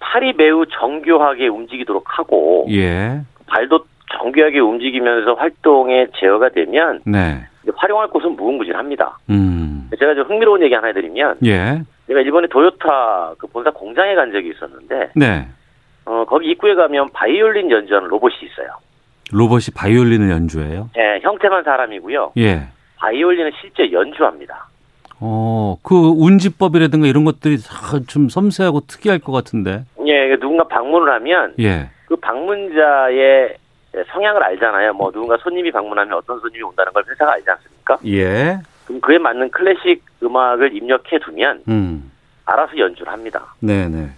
[0.00, 3.20] 팔이 매우 정교하게 움직이도록 하고 예.
[3.46, 3.84] 발도
[4.18, 7.44] 정교하게 움직이면서 활동에 제어가 되면 네.
[7.76, 9.18] 활용할 곳은 무궁무진합니다.
[9.30, 9.90] 음.
[9.98, 11.82] 제가 좀 흥미로운 얘기 하나 해드리면 예.
[12.06, 15.46] 제가 일본의 도요타 그 본사 공장에 간 적이 있었는데 네.
[16.04, 18.68] 어, 거기 입구에 가면 바이올린 연주하는 로봇이 있어요.
[19.32, 20.90] 로봇이 바이올린을 연주해요?
[20.98, 22.32] 예, 형태만 사람이고요.
[22.36, 22.68] 예.
[22.96, 24.68] 바이올린은 실제 연주합니다.
[25.20, 29.84] 어, 그 운지법이라든가 이런 것들이 다 좀 섬세하고 특이할 것 같은데.
[30.06, 31.88] 예, 누군가 방문을 하면 예.
[32.06, 33.56] 그 방문자의
[34.08, 34.92] 성향을 알잖아요.
[34.94, 37.98] 뭐 누군가 손님이 방문하면 어떤 손님이 온다는 걸 회사가 알지 않습니까?
[38.06, 38.58] 예.
[38.86, 42.10] 그럼 그에 맞는 클래식 음악을 입력해 두면 음.
[42.44, 43.54] 알아서 연주를 합니다.
[43.60, 44.10] 네, 네.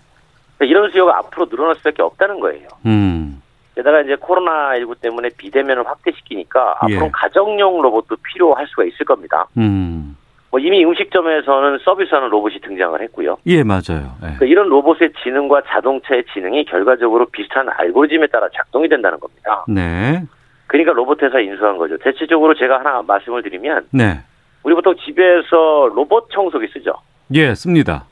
[0.56, 2.68] 그러니까 이런 수요가 앞으로 늘어날 수밖에 없다는 거예요.
[2.86, 3.42] 음.
[3.74, 6.96] 게다가 이제 코로나19 때문에 비대면을 확대시키니까 예.
[6.96, 9.46] 앞으로 가정용 로봇도 필요할 수가 있을 겁니다.
[9.58, 10.16] 음.
[10.50, 13.36] 뭐 이미 음식점에서는 서비스하는 로봇이 등장을 했고요.
[13.46, 14.14] 예, 맞아요.
[14.18, 14.36] 예.
[14.36, 19.64] 그러니까 이런 로봇의 지능과 자동차의 지능이 결과적으로 비슷한 알고리즘에 따라 작동이 된다는 겁니다.
[19.68, 20.22] 네.
[20.66, 21.96] 그러니까 로봇 회사 인수한 거죠.
[21.98, 24.20] 대체적으로 제가 하나 말씀을 드리면 네.
[24.62, 26.94] 우리 보통 집에서 로봇 청소기 쓰죠.
[27.34, 28.04] 예, 씁니다.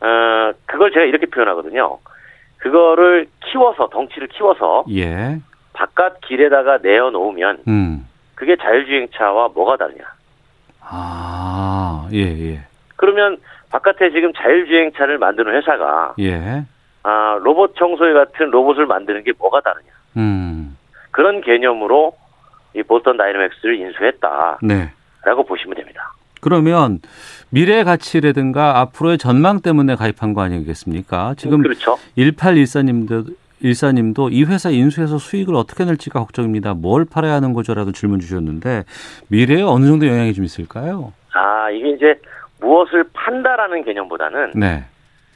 [0.00, 1.98] 어, 그걸 제가 이렇게 표현하거든요.
[2.58, 5.38] 그거를 키워서 덩치를 키워서 예.
[5.72, 8.08] 바깥 길에다가 내어 놓으면 음.
[8.34, 10.17] 그게 자율주행차와 뭐가 다르냐?
[10.90, 12.60] 아, 예, 예.
[12.96, 13.38] 그러면
[13.70, 16.64] 바깥에 지금 자율주행차를 만드는 회사가 예.
[17.02, 19.88] 아, 로봇 청소기 같은 로봇을 만드는 게 뭐가 다르냐?
[20.16, 20.76] 음.
[21.10, 22.16] 그런 개념으로
[22.74, 24.90] 이 보스턴 다이내믹스를 인수했다라고 네.
[25.24, 26.12] 보시면 됩니다.
[26.40, 27.00] 그러면
[27.50, 31.34] 미래 가치라든가 앞으로의 전망 때문에 가입한 거 아니겠습니까?
[31.36, 31.96] 지금 그렇죠.
[32.16, 36.74] 1814님도 일사님도 이 회사 인수해서 수익을 어떻게 낼지가 걱정입니다.
[36.74, 38.84] 뭘 팔아야 하는 거죠라도 질문 주셨는데
[39.28, 41.12] 미래에 어느 정도 영향이 좀 있을까요?
[41.32, 42.20] 아, 이게 이제
[42.60, 44.84] 무엇을 판다라는 개념보다는 네.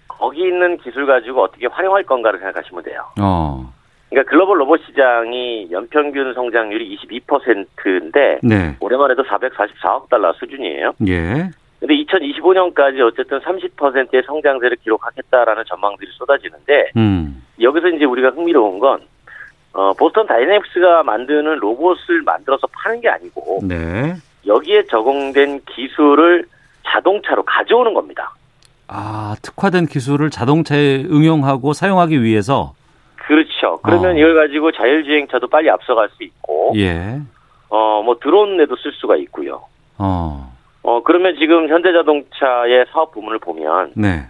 [0.08, 3.04] 거기 있는 기술 가지고 어떻게 활용할 건가를 생각하시면 돼요.
[3.20, 3.72] 어.
[4.10, 8.76] 그러니까 글로벌 로봇 시장이 연평균 성장률이 22%인데 네.
[8.78, 10.92] 올해만 해도 444억 달러 수준이에요.
[11.08, 11.50] 예.
[11.82, 17.42] 근데 2025년까지 어쨌든 30%의 성장세를 기록하겠다라는 전망들이 쏟아지는데 음.
[17.60, 19.00] 여기서 이제 우리가 흥미로운 건
[19.72, 24.14] 어, 보스턴 다이내믹스가 만드는 로봇을 만들어서 파는 게 아니고 네.
[24.46, 26.44] 여기에 적용된 기술을
[26.86, 28.32] 자동차로 가져오는 겁니다.
[28.86, 32.74] 아, 특화된 기술을 자동차에 응용하고 사용하기 위해서
[33.16, 33.80] 그렇죠.
[33.82, 34.18] 그러면 어.
[34.18, 37.20] 이걸 가지고 자율주행차도 빨리 앞서갈 수 있고, 예.
[37.68, 39.62] 어, 뭐 드론에도 쓸 수가 있고요.
[39.98, 40.51] 어.
[40.82, 44.26] 어, 그러면 지금 현대자동차의 사업 부문을 보면 네.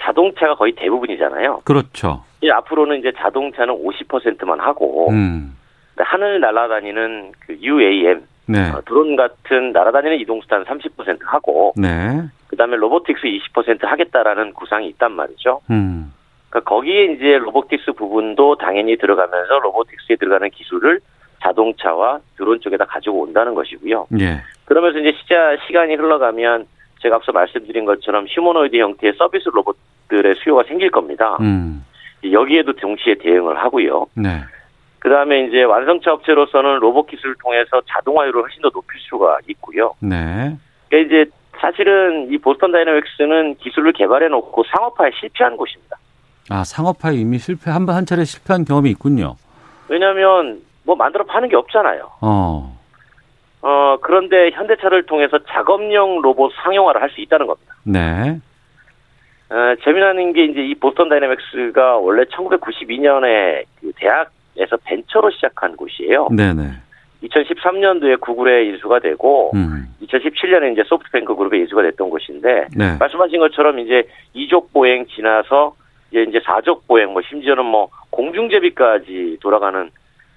[0.00, 1.62] 자동차가 거의 대부분이잖아요.
[1.64, 2.24] 그렇죠.
[2.40, 5.56] 이제 앞으로는 이제 자동차는 50%만 하고 음.
[5.96, 8.70] 하늘 날아다니는 그 UAM 네.
[8.70, 12.22] 어, 드론 같은 날아다니는 이동수단 30% 하고 네.
[12.48, 15.60] 그다음에 로보틱스 20% 하겠다라는 구상이 있단 말이죠.
[15.70, 16.12] 음.
[16.50, 21.00] 그러니까 거기에 이제 로보틱스 부분도 당연히 들어가면서 로보틱스에 들어가는 기술을
[21.42, 24.06] 자동차와 드론 쪽에다 가지고 온다는 것이고요.
[24.20, 24.40] 예.
[24.64, 26.66] 그러면서 이제 시자 시간이 흘러가면
[27.00, 31.36] 제가 앞서 말씀드린 것처럼 휴머노이드 형태의 서비스 로봇들의 수요가 생길 겁니다.
[31.40, 31.84] 음.
[32.30, 34.06] 여기에도 동시에 대응을 하고요.
[34.14, 34.40] 네.
[35.00, 39.94] 그 다음에 이제 완성차 업체로서는 로봇 기술을 통해서 자동화율을 훨씬 더 높일 수가 있고요.
[39.98, 40.56] 네.
[40.88, 45.96] 그러니까 이제 사실은 이 보스턴 다이내믹스는 기술을 개발해 놓고 상업화에 실패한 곳입니다.
[46.50, 49.34] 아, 상업화에 이미 실패 한 번 한 차례 실패한 경험이 있군요.
[49.88, 52.10] 왜냐하면 뭐 만들어 파는 게 없잖아요.
[52.20, 52.78] 어.
[53.62, 57.74] 어 그런데 현대차를 통해서 작업용 로봇 상용화를 할 수 있다는 겁니다.
[57.84, 58.38] 네.
[59.50, 66.28] 어, 재미나는 게 이제 이 보스턴 다이내믹스가 원래 1992년에 그 대학에서 벤처로 시작한 곳이에요.
[66.32, 66.70] 네, 네.
[67.22, 69.86] 2013년도에 구글에 인수가 되고 음.
[70.02, 72.96] 2017년에 이제 소프트뱅크 그룹에 인수가 됐던 곳인데 네.
[72.98, 75.76] 말씀하신 것처럼 이제 이족 보행 지나서
[76.10, 79.90] 이제 이제 사족 보행 뭐 심지어는 뭐 공중제비까지 돌아가는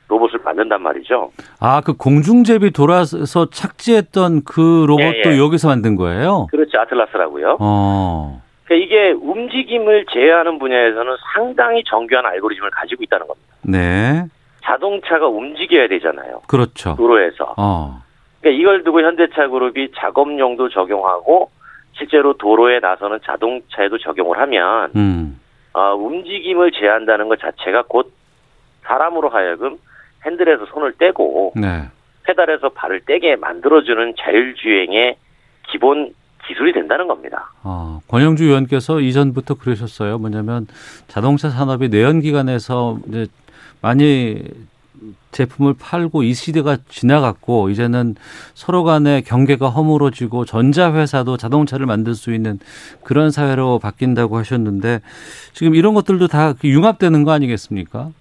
[0.07, 1.31] 로봇을 만든단 말이죠.
[1.59, 5.37] 아, 그 공중제비 돌아서 착지했던 그 로봇도 예, 예.
[5.37, 6.47] 여기서 만든 거예요?
[6.51, 7.57] 그렇죠 아틀라스라고요.
[7.59, 8.41] 어.
[8.65, 13.55] 그러니까 이게 움직임을 제어하는 분야에서는 상당히 정교한 알고리즘을 가지고 있다는 겁니다.
[13.63, 14.25] 네.
[14.63, 16.41] 자동차가 움직여야 되잖아요.
[16.47, 16.95] 그렇죠.
[16.95, 17.53] 도로에서.
[17.57, 18.01] 어.
[18.41, 21.49] 그러니까 이걸 두고 현대차 그룹이 작업용도 적용하고
[21.93, 25.39] 실제로 도로에 나서는 자동차에도 적용을 하면 음.
[25.73, 28.11] 어, 움직임을 제한다는 것 자체가 곧
[28.83, 29.77] 사람으로 하여금
[30.25, 31.85] 핸들에서 손을 떼고 네.
[32.23, 35.17] 페달에서 발을 떼게 만들어주는 자율주행의
[35.71, 36.13] 기본
[36.47, 37.51] 기술이 된다는 겁니다.
[37.63, 40.17] 어, 권영주 의원께서 이전부터 그러셨어요.
[40.17, 40.67] 뭐냐면
[41.07, 43.27] 자동차 산업이 내연기관에서 이제
[43.81, 44.43] 많이
[45.31, 48.15] 제품을 팔고 이 시대가 지나갔고 이제는
[48.53, 52.59] 서로 간의 경계가 허물어지고 전자회사도 자동차를 만들 수 있는
[53.03, 55.01] 그런 사회로 바뀐다고 하셨는데
[55.53, 58.11] 지금 이런 것들도 다 융합되는 거 아니겠습니까?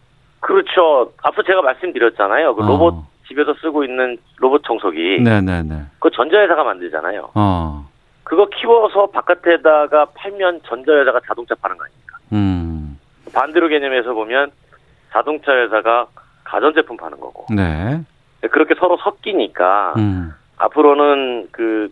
[0.75, 1.13] 그렇죠.
[1.23, 2.55] 앞서 제가 말씀드렸잖아요.
[2.57, 2.67] 그 어.
[2.67, 2.95] 로봇
[3.29, 5.21] 집에서 쓰고 있는 로봇 청소기.
[5.23, 5.83] 네네네.
[6.01, 7.31] 그 전자회사가 만들잖아요.
[7.35, 7.89] 어.
[8.25, 12.17] 그거 키워서 바깥에다가 팔면 전자회사가 자동차 파는 거 아닙니까?
[12.33, 12.99] 음.
[13.33, 14.51] 반대로 개념에서 보면
[15.13, 16.07] 자동차 회사가
[16.43, 17.47] 가전제품 파는 거고.
[17.55, 18.01] 네.
[18.51, 20.33] 그렇게 서로 섞이니까 음.
[20.59, 21.89] 앞으로는 그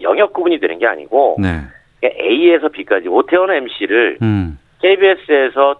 [0.00, 1.60] 영역 구분이 되는 게 아니고 네.
[2.02, 4.58] A에서 B까지 오태원 MC를 음.
[4.80, 5.76] KBS에서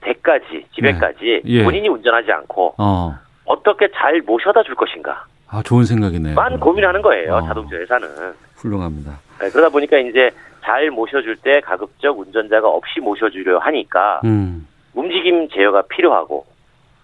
[0.00, 1.64] 대까지 집에까지 예.
[1.64, 3.18] 본인이 운전하지 않고 어.
[3.44, 6.34] 어떻게 잘 모셔다 줄 것인가 아, 좋은 생각이네요.
[6.34, 7.42] 만 고민하는 거예요 어.
[7.46, 8.08] 자동차 회사는
[8.56, 9.18] 훌륭합니다.
[9.40, 10.30] 네, 그러다 보니까 이제
[10.62, 14.66] 잘 모셔줄 때 가급적 운전자가 없이 모셔주려 하니까 음.
[14.94, 16.46] 움직임 제어가 필요하고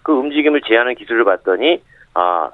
[0.03, 1.81] 그 움직임을 제어하는 기술을 봤더니
[2.13, 2.49] 아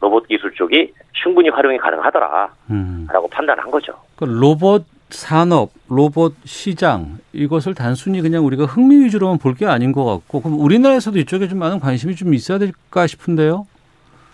[0.00, 3.06] 로봇 기술 쪽이 충분히 활용이 가능하더라라고 음.
[3.30, 3.94] 판단한 거죠.
[4.16, 10.04] 그 로봇 산업, 로봇 시장 이것을 단순히 그냥 우리가 흥미 위주로만 볼 게 아닌 것
[10.04, 13.66] 같고 그럼 우리나라에서도 이쪽에 좀 많은 관심이 좀 있어야 될까 싶은데요.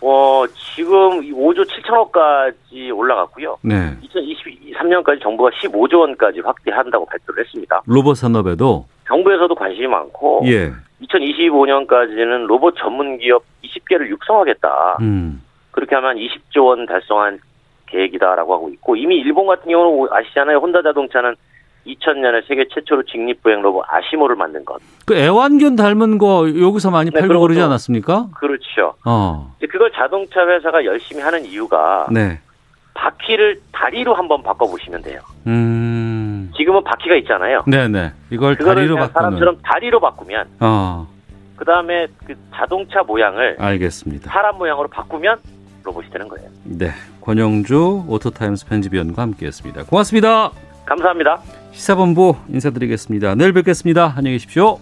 [0.02, 3.56] 어 지금 5조 7천억까지 올라갔고요.
[3.62, 3.96] 네.
[4.02, 7.80] 2023 2023년까지 정부가 15조 원까지 확대한다고 발표를 했습니다.
[7.86, 10.70] 로봇 산업에도 정부에서도 관심이 많고 예.
[11.02, 14.98] 2025년까지는 로봇 전문 기업 20개를 육성하겠다.
[15.00, 15.42] 음.
[15.70, 17.38] 그렇게 하면 20조 원 달성한
[17.87, 20.59] 계획이다라고 하고 있고 이미 일본 같은 경우는 아시잖아요.
[20.59, 21.34] 혼다 자동차는
[21.87, 24.80] 2000년에 세계 최초로 직립보행 로봇 아시모를 만든 것.
[25.07, 28.28] 그 애완견 닮은 거 여기서 많이 네, 팔고 그러지 않았습니까?
[28.37, 28.95] 그렇죠.
[29.05, 29.55] 어.
[29.59, 32.41] 이제 그걸 자동차 회사가 열심히 하는 이유가 네.
[32.95, 35.20] 바퀴를 다리로 한번 바꿔보시면 돼요.
[35.47, 36.51] 음.
[36.57, 37.62] 지금은 바퀴가 있잖아요.
[37.68, 38.12] 네네.
[38.30, 39.12] 이걸 그거를 다리로 바꾸는.
[39.12, 41.07] 사람처럼 다리로 바꾸면 어.
[41.57, 44.30] 그 다음에 그 자동차 모양을 알겠습니다.
[44.30, 45.39] 사람 모양으로 바꾸면
[45.84, 46.49] 로봇이 되는 거예요.
[46.64, 46.89] 네.
[47.26, 49.84] 권용주 오토타임즈 편집위원과 함께했습니다.
[49.86, 50.52] 고맙습니다.
[50.84, 51.42] 감사합니다.
[51.72, 53.34] 시사본부 인사드리겠습니다.
[53.34, 54.14] 내일 뵙겠습니다.
[54.16, 54.78] 안녕히 계십시오.